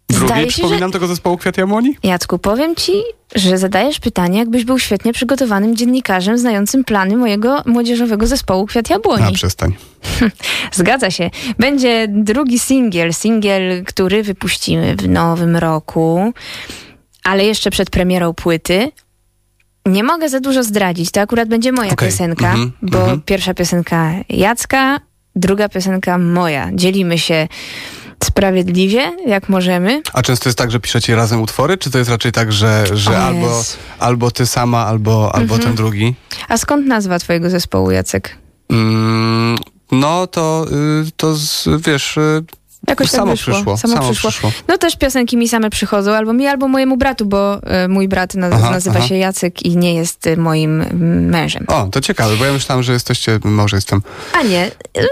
Drugiej, 0.08 0.28
Zdaje 0.28 0.46
przypominam, 0.46 0.92
tego 0.92 1.06
zespołu 1.06 1.36
Kwiat 1.36 1.58
Jabłoni? 1.58 1.96
Jacku, 2.02 2.38
powiem 2.38 2.74
ci, 2.74 2.92
że 3.34 3.58
zadajesz 3.58 4.00
pytanie, 4.00 4.38
jakbyś 4.38 4.64
był 4.64 4.78
świetnie 4.78 5.12
przygotowanym 5.12 5.76
dziennikarzem 5.76 6.38
znającym 6.38 6.84
plany 6.84 7.16
mojego 7.16 7.62
młodzieżowego 7.66 8.26
zespołu 8.26 8.66
Kwiat 8.66 8.90
Jabłoni. 8.90 9.24
A, 9.28 9.32
przestań. 9.32 9.74
Zgadza 10.72 11.10
się. 11.10 11.30
Będzie 11.58 12.06
drugi 12.08 12.58
singiel, 12.58 13.14
singiel, 13.14 13.84
który 13.84 14.22
wypuścimy 14.22 14.96
w 14.96 15.08
nowym 15.08 15.56
roku, 15.56 16.32
ale 17.24 17.44
jeszcze 17.44 17.70
przed 17.70 17.90
premierą 17.90 18.34
płyty. 18.34 18.92
Nie 19.86 20.02
mogę 20.02 20.28
za 20.28 20.40
dużo 20.40 20.62
zdradzić, 20.62 21.10
to 21.10 21.20
akurat 21.20 21.48
będzie 21.48 21.72
moja 21.72 21.92
Okej. 21.92 22.08
piosenka, 22.08 22.48
Mhm, 22.50 22.72
bo 22.82 22.98
mhm. 23.00 23.22
pierwsza 23.22 23.54
piosenka 23.54 24.12
Jacka, 24.28 25.00
druga 25.36 25.68
piosenka 25.68 26.18
moja. 26.18 26.70
Dzielimy 26.74 27.18
się 27.18 27.48
sprawiedliwie, 28.24 29.12
jak 29.26 29.48
możemy. 29.48 30.02
A 30.12 30.22
często 30.22 30.48
jest 30.48 30.58
tak, 30.58 30.70
że 30.70 30.80
piszecie 30.80 31.16
razem 31.16 31.40
utwory, 31.42 31.78
czy 31.78 31.90
to 31.90 31.98
jest 31.98 32.10
raczej 32.10 32.32
tak, 32.32 32.52
że, 32.52 32.84
że 32.92 33.18
albo, 33.18 33.62
albo 33.98 34.30
ty 34.30 34.46
sama, 34.46 34.86
albo, 34.86 35.34
albo 35.34 35.54
Mhm. 35.54 35.62
ten 35.62 35.74
drugi? 35.74 36.14
A 36.48 36.56
skąd 36.58 36.86
nazwa 36.86 37.18
twojego 37.18 37.50
zespołu, 37.50 37.90
Jacek? 37.90 38.38
Mm, 38.70 39.58
no 39.92 40.26
to, 40.26 40.66
y, 41.06 41.10
to 41.16 41.34
z, 41.34 41.68
wiesz, 41.86 42.18
y, 42.88 42.90
Jakoś 42.90 43.10
tak 43.10 43.16
samo 43.20 43.30
wyszło. 43.30 43.54
przyszło. 43.54 43.76
Samo 43.76 44.12
przyszło. 44.12 44.52
No 44.68 44.78
też 44.78 44.96
piosenki 44.96 45.36
mi 45.36 45.48
same 45.48 45.70
przychodzą, 45.70 46.12
albo 46.12 46.32
mi, 46.32 46.46
albo 46.46 46.68
mojemu 46.68 46.96
bratu, 46.96 47.26
bo 47.26 47.62
e, 47.62 47.88
mój 47.88 48.08
brat 48.08 48.34
na, 48.34 48.46
Aha, 48.52 48.70
nazywa 48.70 48.98
aha. 48.98 49.08
się 49.08 49.16
Jacek 49.16 49.62
i 49.62 49.76
nie 49.76 49.94
jest 49.94 50.26
e, 50.26 50.36
moim 50.36 50.84
mężem. 51.30 51.64
O, 51.68 51.88
to 51.92 52.00
ciekawe, 52.00 52.36
bo 52.36 52.44
ja 52.44 52.52
myślałam, 52.52 52.82
że 52.82 52.92
jesteście 52.92 53.38
małżeństwem. 53.44 54.02
A 54.32 54.42
nie, 54.42 54.70
e, 54.98 55.02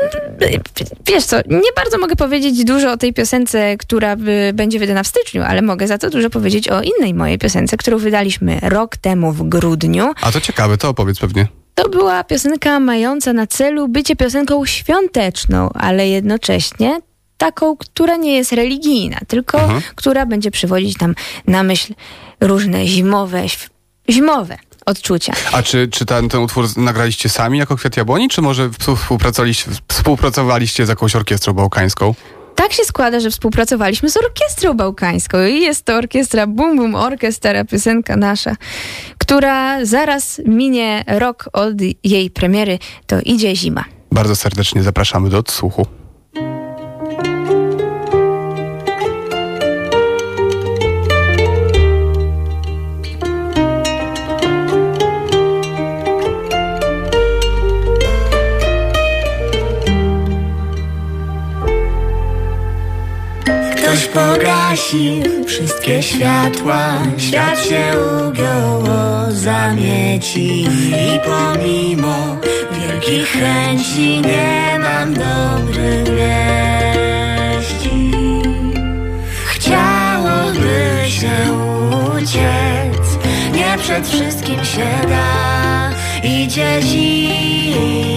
wiesz 1.07 1.25
co, 1.25 1.37
nie 1.37 1.73
bardzo 1.77 1.99
mogę 1.99 2.17
powiedzieć 2.17 2.65
dużo 2.65 2.93
o 2.93 2.97
tej 2.97 3.13
piosence, 3.13 3.77
która 3.77 4.13
y, 4.49 4.53
będzie 4.53 4.79
wydana 4.79 5.03
w 5.03 5.07
styczniu, 5.07 5.43
ale 5.43 5.63
mogę 5.63 5.87
za 5.87 5.99
to 5.99 6.11
dużo 6.11 6.31
powiedzieć 6.31 6.69
o 6.69 6.83
innej 6.83 7.15
mojej 7.15 7.39
piosence, 7.39 7.77
którą 7.77 7.99
wydaliśmy 7.99 8.59
rok 8.63 8.97
temu 8.97 9.33
w 9.33 9.49
grudniu. 9.49 10.13
A 10.23 10.33
to 10.33 10.41
ciekawe, 10.41 10.77
to 10.77 10.89
opowiedz 10.89 11.19
pewnie. 11.19 11.49
To 11.75 11.89
była 11.89 12.25
piosenka 12.25 12.81
mająca 12.81 13.33
na 13.33 13.47
celu 13.47 13.89
bycie 13.89 14.17
piosenką 14.17 14.67
świąteczną, 14.67 15.69
ale 15.75 16.09
jednocześnie 16.09 17.01
taką, 17.37 17.77
która 17.77 18.17
nie 18.17 18.37
jest 18.37 18.53
religijna, 18.53 19.19
tylko 19.29 19.59
Mhm. 19.61 19.83
która 19.95 20.27
będzie 20.27 20.51
przywodzić 20.51 20.99
nam 20.99 21.15
na 21.47 21.63
myśl 21.63 21.95
różne 22.41 22.87
zimowe, 22.87 23.43
zimowe 24.11 24.59
odczucia. 24.87 25.33
A 25.53 25.63
czy, 25.63 25.89
czy 25.89 26.07
ten, 26.07 26.29
ten 26.29 26.41
utwór 26.41 26.77
nagraliście 26.77 27.29
sami 27.29 27.59
jako 27.59 27.77
Kwiat 27.77 27.97
Jabłoni, 27.97 28.29
czy 28.29 28.43
może 28.43 28.71
współpracowaliście, 28.71 29.71
współpracowaliście 29.89 30.87
z 30.87 30.89
jakąś 30.89 31.17
orkiestrą 31.17 31.53
bałkańską? 31.53 32.15
Tak 32.55 32.73
się 32.73 32.85
składa, 32.85 33.21
że 33.21 33.31
współpracowaliśmy 33.31 34.11
z 34.11 34.17
Orkiestrą 34.17 34.75
Bałkańską 34.75 35.45
i 35.45 35.61
jest 35.61 35.85
to 35.85 35.95
orkiestra 35.95 36.47
Bum 36.47 36.77
Bum 36.77 36.95
Orkiestra, 36.95 37.65
piosenka 37.65 38.17
nasza, 38.17 38.57
która 39.19 39.85
zaraz 39.85 40.41
minie 40.47 41.05
rok 41.07 41.49
od 41.53 41.75
jej 42.05 42.31
premiery, 42.31 42.79
to 43.07 43.21
idzie 43.21 43.57
zima. 43.57 43.85
Bardzo 44.13 44.37
serdecznie 44.37 44.83
zapraszamy 44.83 45.31
do 45.31 45.39
odsłuchu. 45.39 45.87
Pogasił 64.15 65.45
wszystkie 65.47 66.03
światła. 66.03 66.99
Świat 67.17 67.61
się 67.61 67.93
ugiął, 68.29 68.83
zamieci. 69.31 70.69
I 70.91 71.21
pomimo 71.25 72.37
wielkich 72.73 73.29
chęci 73.29 74.21
Nie 74.21 74.79
mam 74.79 75.15
dobrych 75.15 76.05
wieści. 76.05 78.11
Chciałoby 79.47 81.03
się 81.07 81.33
uciec. 82.17 83.19
Nie 83.55 83.79
przed 83.79 84.09
wszystkim 84.09 84.65
się 84.65 84.87
da. 85.09 85.91
Idzie 86.29 86.83
zima 86.83 88.15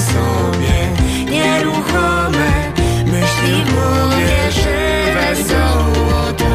sobie 0.00 0.90
nieruchome 1.30 2.72
myśli 3.04 3.64
w 3.64 3.72
głowie 3.72 4.52
żywe 4.52 5.36
są 5.48 5.92
o. 6.12 6.50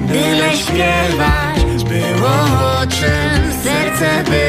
Byle 0.00 0.56
śpiewać 0.56 1.84
było 1.84 2.36
o 2.80 2.86
czym 2.86 3.52
serce 3.62 4.24
było 4.30 4.47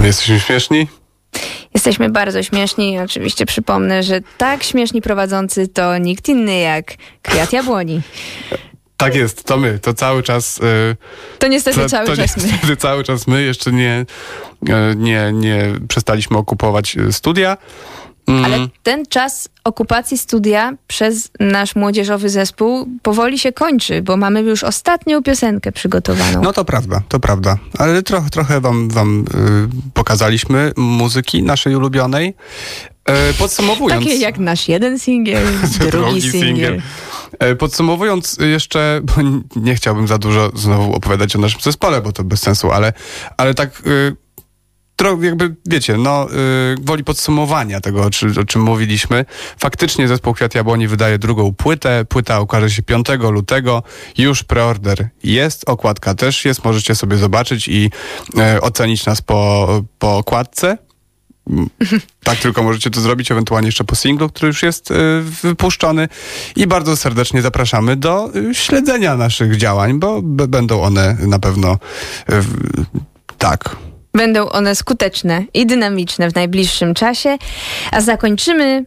My 0.00 0.06
jesteśmy 0.06 0.40
śmieszni. 0.40 0.88
Jesteśmy 1.74 2.10
bardzo 2.10 2.42
śmieszni 2.42 2.98
oczywiście 2.98 3.46
przypomnę, 3.46 4.02
że 4.02 4.20
tak 4.38 4.62
śmieszni 4.62 5.02
prowadzący 5.02 5.68
to 5.68 5.98
nikt 5.98 6.28
inny 6.28 6.58
jak 6.60 6.94
Kwiat 7.22 7.52
Jabłoni. 7.52 8.00
Tak 8.96 9.14
jest, 9.14 9.44
to 9.44 9.56
my, 9.56 9.78
to 9.78 9.94
cały 9.94 10.22
czas... 10.22 10.58
y, 10.58 10.96
To 11.38 11.46
niestety 11.48 11.80
to, 11.80 11.88
cały 11.88 12.06
to 12.06 12.16
czas 12.16 12.36
my. 12.36 12.42
niestety 12.42 12.76
cały 12.76 13.04
czas 13.04 13.26
my 13.26 13.42
jeszcze 13.42 13.72
nie, 13.72 14.04
e, 14.68 14.94
nie, 14.96 15.30
nie 15.32 15.62
przestaliśmy 15.88 16.38
okupować 16.38 16.96
e, 16.96 17.12
studia. 17.12 17.56
Mm, 18.26 18.44
Ale 18.44 18.68
ten 18.82 19.06
czas 19.06 19.48
okupacji 19.64 20.18
studia 20.18 20.72
przez 20.86 21.30
nasz 21.40 21.76
młodzieżowy 21.76 22.28
zespół 22.28 22.88
powoli 23.02 23.38
się 23.38 23.52
kończy, 23.52 24.02
bo 24.02 24.16
mamy 24.16 24.40
już 24.40 24.64
ostatnią 24.64 25.22
piosenkę 25.22 25.72
przygotowaną. 25.72 26.42
No 26.42 26.52
to 26.52 26.64
prawda, 26.64 27.02
to 27.08 27.20
prawda. 27.20 27.56
Ale 27.78 28.02
trochę, 28.02 28.30
trochę 28.30 28.60
wam, 28.60 28.88
wam 28.88 29.20
y, 29.20 29.92
pokazaliśmy 29.94 30.72
muzyki 30.76 31.42
naszej 31.42 31.76
ulubionej. 31.76 32.34
E, 33.04 33.32
podsumowując... 33.32 34.04
Takie 34.04 34.16
jak 34.16 34.38
nasz 34.38 34.68
jeden 34.68 34.98
singiel, 34.98 35.46
drugi 35.90 36.22
singiel. 36.22 36.82
E, 37.38 37.56
Podsumowując 37.56 38.36
jeszcze, 38.40 39.00
bo 39.02 39.12
nie 39.56 39.74
chciałbym 39.74 40.08
za 40.08 40.18
dużo 40.18 40.50
znowu 40.54 40.94
opowiadać 40.94 41.36
o 41.36 41.38
naszym 41.38 41.60
zespole, 41.60 42.00
bo 42.00 42.12
to 42.12 42.24
bez 42.24 42.40
sensu, 42.40 42.70
ale, 42.72 42.92
ale 43.36 43.54
tak 43.54 43.82
y, 43.86 44.16
tro, 45.00 45.18
jakby, 45.22 45.54
wiecie, 45.66 45.96
no 45.96 46.28
y, 46.72 46.74
gwoli 46.80 47.04
podsumowania 47.04 47.80
tego, 47.80 48.02
o, 48.02 48.10
czy, 48.10 48.26
o 48.40 48.44
czym 48.44 48.62
mówiliśmy. 48.62 49.24
Faktycznie 49.58 50.08
zespół 50.08 50.34
Kwiat 50.34 50.54
Jabłoni 50.54 50.88
wydaje 50.88 51.18
drugą 51.18 51.54
płytę. 51.54 52.04
Płyta 52.04 52.40
ukaże 52.40 52.70
się 52.70 52.82
5 52.82 53.06
lutego. 53.30 53.82
Już 54.18 54.42
preorder 54.42 55.08
jest, 55.24 55.68
okładka 55.68 56.14
też 56.14 56.44
jest. 56.44 56.64
Możecie 56.64 56.94
sobie 56.94 57.16
zobaczyć 57.16 57.68
i 57.68 57.90
e, 58.38 58.60
ocenić 58.60 59.06
nas 59.06 59.22
po, 59.22 59.68
po 59.98 60.16
okładce. 60.16 60.78
Tak 62.24 62.38
tylko 62.38 62.62
możecie 62.62 62.90
to 62.90 63.00
zrobić, 63.00 63.30
ewentualnie 63.30 63.68
jeszcze 63.68 63.84
po 63.84 63.96
singlu, 63.96 64.28
który 64.28 64.46
już 64.46 64.62
jest 64.62 64.90
y, 64.90 64.94
wypuszczony. 65.42 66.08
I 66.56 66.66
bardzo 66.66 66.96
serdecznie 66.96 67.42
zapraszamy 67.42 67.96
do 67.96 68.30
y, 68.36 68.54
śledzenia 68.54 69.16
naszych 69.16 69.56
działań, 69.56 69.98
bo 69.98 70.22
będą 70.22 70.82
one 70.82 71.16
na 71.20 71.38
pewno 71.38 71.78
y, 72.30 72.34
tak. 73.38 73.76
Będą 74.14 74.48
one 74.48 74.74
skuteczne 74.74 75.44
i 75.54 75.66
dynamiczne 75.66 76.30
w 76.30 76.34
najbliższym 76.34 76.94
czasie, 76.94 77.38
a 77.92 78.00
zakończymy 78.00 78.84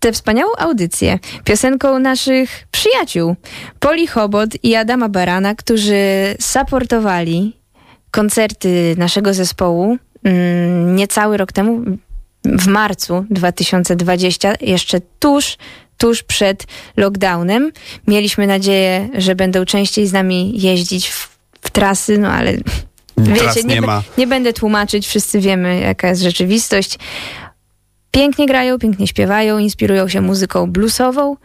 tę 0.00 0.12
wspaniałą 0.12 0.52
audycję 0.58 1.18
piosenką 1.44 1.98
naszych 1.98 2.66
przyjaciół 2.70 3.36
Poli 3.80 4.06
Chobot 4.06 4.50
i 4.62 4.74
Adama 4.74 5.08
Barana, 5.08 5.54
którzy 5.54 5.96
supportowali 6.40 7.56
koncerty 8.10 8.94
naszego 8.98 9.34
zespołu 9.34 9.98
mm, 10.24 10.96
niecały 10.96 11.36
rok 11.36 11.52
temu, 11.52 11.84
w 12.44 12.66
marcu 12.66 13.24
2020, 13.30 14.54
jeszcze 14.60 15.00
tuż, 15.18 15.56
tuż 15.98 16.22
przed 16.22 16.66
lockdownem. 16.96 17.72
Mieliśmy 18.06 18.46
nadzieję, 18.46 19.08
że 19.14 19.34
będą 19.34 19.64
częściej 19.64 20.06
z 20.06 20.12
nami 20.12 20.60
jeździć 20.62 21.08
w, 21.08 21.38
w 21.60 21.70
trasy, 21.70 22.18
no 22.18 22.28
ale 22.28 22.52
Teraz 23.38 23.64
nie, 23.64 23.80
be- 23.80 23.86
ma. 23.86 24.02
nie 24.18 24.26
będę 24.26 24.52
tłumaczyć, 24.52 25.06
wszyscy 25.06 25.40
wiemy, 25.40 25.80
jaka 25.80 26.08
jest 26.08 26.22
rzeczywistość. 26.22 26.98
Pięknie 28.10 28.46
grają, 28.46 28.78
pięknie 28.78 29.06
śpiewają, 29.06 29.58
inspirują 29.58 30.08
się 30.08 30.20
muzyką 30.20 30.70
bluesową. 30.72 31.36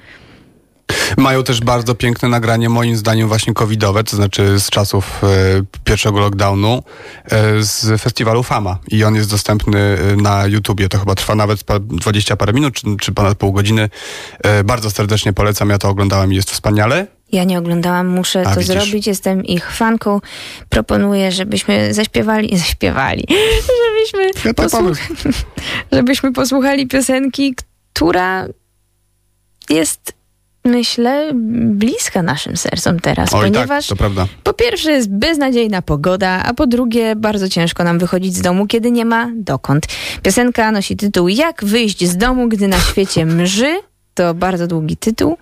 Mają 1.17 1.43
też 1.43 1.59
bardzo 1.59 1.95
piękne 1.95 2.29
nagranie, 2.29 2.69
moim 2.69 2.97
zdaniem 2.97 3.27
właśnie 3.27 3.53
covidowe, 3.53 4.03
to 4.03 4.15
znaczy 4.15 4.59
z 4.59 4.69
czasów 4.69 5.21
e, 5.23 5.27
pierwszego 5.83 6.19
lockdownu, 6.19 6.83
e, 7.25 7.63
z 7.63 8.01
festiwalu 8.01 8.43
Fama. 8.43 8.77
I 8.87 9.03
on 9.03 9.15
jest 9.15 9.29
dostępny 9.29 9.79
e, 9.79 10.15
na 10.15 10.47
YouTubie. 10.47 10.89
To 10.89 10.99
chyba 10.99 11.15
trwa 11.15 11.35
nawet 11.35 11.63
pa- 11.63 11.79
20 11.79 12.35
parę 12.35 12.53
minut, 12.53 12.73
czy, 12.73 12.87
czy 13.01 13.11
ponad 13.11 13.37
pół 13.37 13.51
godziny. 13.53 13.89
Bardzo 14.65 14.91
serdecznie 14.91 15.33
polecam, 15.33 15.69
ja 15.69 15.77
to 15.77 15.89
oglądałem 15.89 16.33
i 16.33 16.35
jest 16.35 16.51
wspaniale. 16.51 17.07
Ja 17.31 17.43
nie 17.43 17.59
oglądałam, 17.59 18.07
muszę 18.07 18.41
A, 18.41 18.53
to 18.53 18.59
widzisz. 18.59 18.67
zrobić, 18.83 19.07
jestem 19.07 19.45
ich 19.45 19.71
fanką. 19.71 20.19
Proponuję, 20.69 21.31
żebyśmy 21.31 21.93
zaśpiewali, 21.93 22.57
zaśpiewali, 22.65 23.27
żebyśmy, 23.85 24.43
Ja 24.45 24.53
tak 24.53 24.69
posłuch- 24.69 24.97
żebyśmy 25.91 26.33
posłuchali 26.33 26.87
piosenki, 26.87 27.55
która 27.93 28.47
jest, 29.69 30.13
myślę, 30.65 31.31
bliska 31.73 32.21
naszym 32.23 32.57
sercom 32.57 32.99
teraz, 32.99 33.33
Oj 33.33 33.51
ponieważ 33.51 33.87
tak, 33.87 33.97
to 33.97 33.99
prawda. 33.99 34.27
Po 34.43 34.53
pierwsze 34.53 34.91
jest 34.91 35.09
beznadziejna 35.09 35.81
pogoda, 35.81 36.43
a 36.45 36.53
po 36.53 36.67
drugie 36.67 37.15
bardzo 37.15 37.49
ciężko 37.49 37.83
nam 37.83 37.99
wychodzić 37.99 38.35
z 38.35 38.41
domu, 38.41 38.67
kiedy 38.67 38.91
nie 38.91 39.05
ma 39.05 39.31
dokąd. 39.35 39.85
Piosenka 40.23 40.71
nosi 40.71 40.95
tytuł 40.97 41.27
Jak 41.27 41.63
wyjść 41.65 42.05
z 42.05 42.17
domu, 42.17 42.47
gdy 42.49 42.67
na 42.67 42.79
świecie 42.79 43.25
mrzy. 43.25 43.79
To 44.13 44.33
bardzo 44.33 44.67
długi 44.67 44.97
tytuł. 44.97 45.37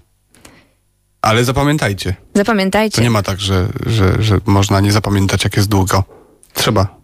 Ale 1.21 1.43
zapamiętajcie, 1.43 2.13
to 2.33 2.39
Zapamiętajcie. 2.39 3.01
nie 3.01 3.09
ma 3.09 3.23
tak, 3.23 3.39
że, 3.39 3.67
że, 3.85 4.23
że 4.23 4.37
można 4.45 4.79
nie 4.79 4.91
zapamiętać, 4.91 5.43
jak 5.43 5.55
jest 5.57 5.69
długo. 5.69 6.03
Trzeba. 6.53 6.99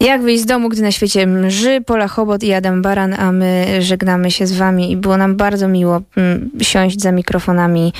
Jak 0.00 0.22
wyjść 0.22 0.42
z 0.42 0.46
domu, 0.46 0.68
gdy 0.68 0.82
na 0.82 0.92
świecie 0.92 1.26
mrzy. 1.26 1.80
Pola 1.86 2.08
Chobot 2.08 2.42
i 2.42 2.52
Adam 2.52 2.82
Baran, 2.82 3.14
a 3.14 3.32
my 3.32 3.66
żegnamy 3.82 4.30
się 4.30 4.46
z 4.46 4.52
wami 4.52 4.90
i 4.92 4.96
było 4.96 5.16
nam 5.16 5.36
bardzo 5.36 5.68
miło 5.68 6.00
mm, 6.16 6.50
siąść 6.62 7.00
za 7.00 7.12
mikrofonami 7.12 7.92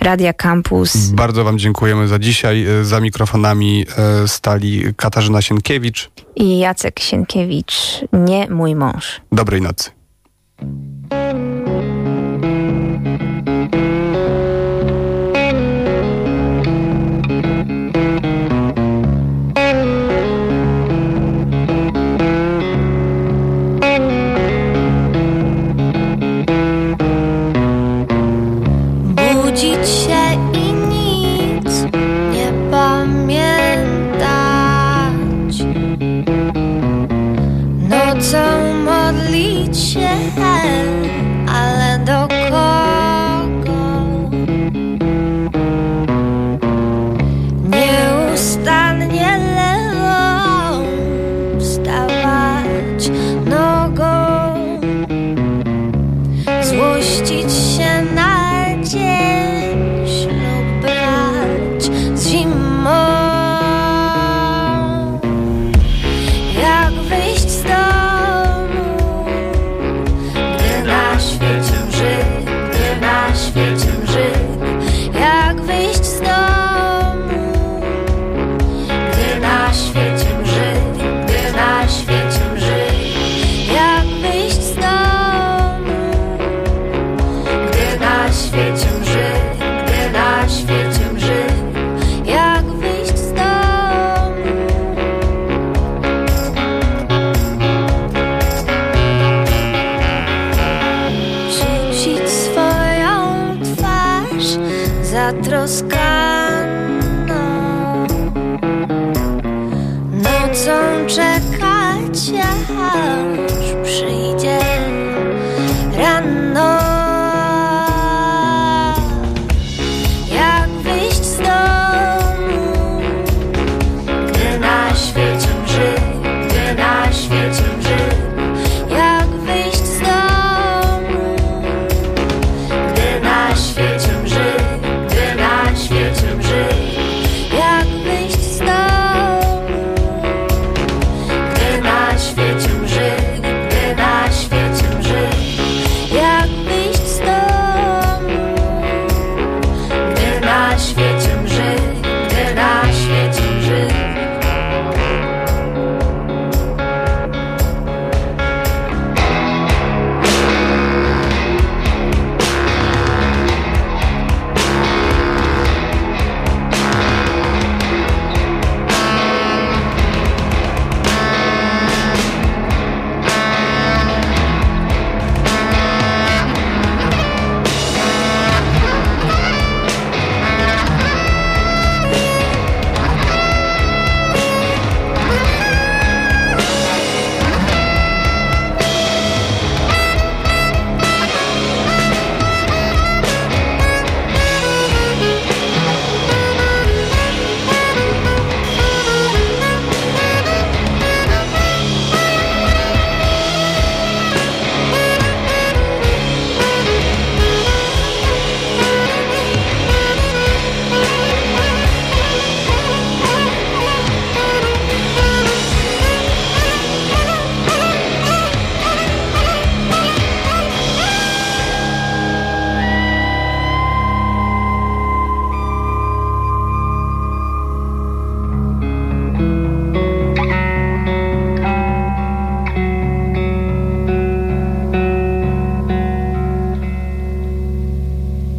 Radia 0.00 0.32
Campus. 0.32 0.96
Bardzo 0.96 1.44
wam 1.44 1.58
dziękujemy 1.58 2.08
za 2.08 2.18
dzisiaj. 2.18 2.66
E, 2.66 2.84
Za 2.84 3.00
mikrofonami 3.00 3.86
e, 4.24 4.28
stali 4.28 4.82
Katarzyna 4.96 5.42
Sienkiewicz. 5.42 6.10
I 6.36 6.58
Jacek 6.58 7.00
Sienkiewicz, 7.00 7.74
nie 8.12 8.50
mój 8.50 8.74
mąż. 8.74 9.20
Dobrej 9.32 9.62
nocy. 9.62 9.90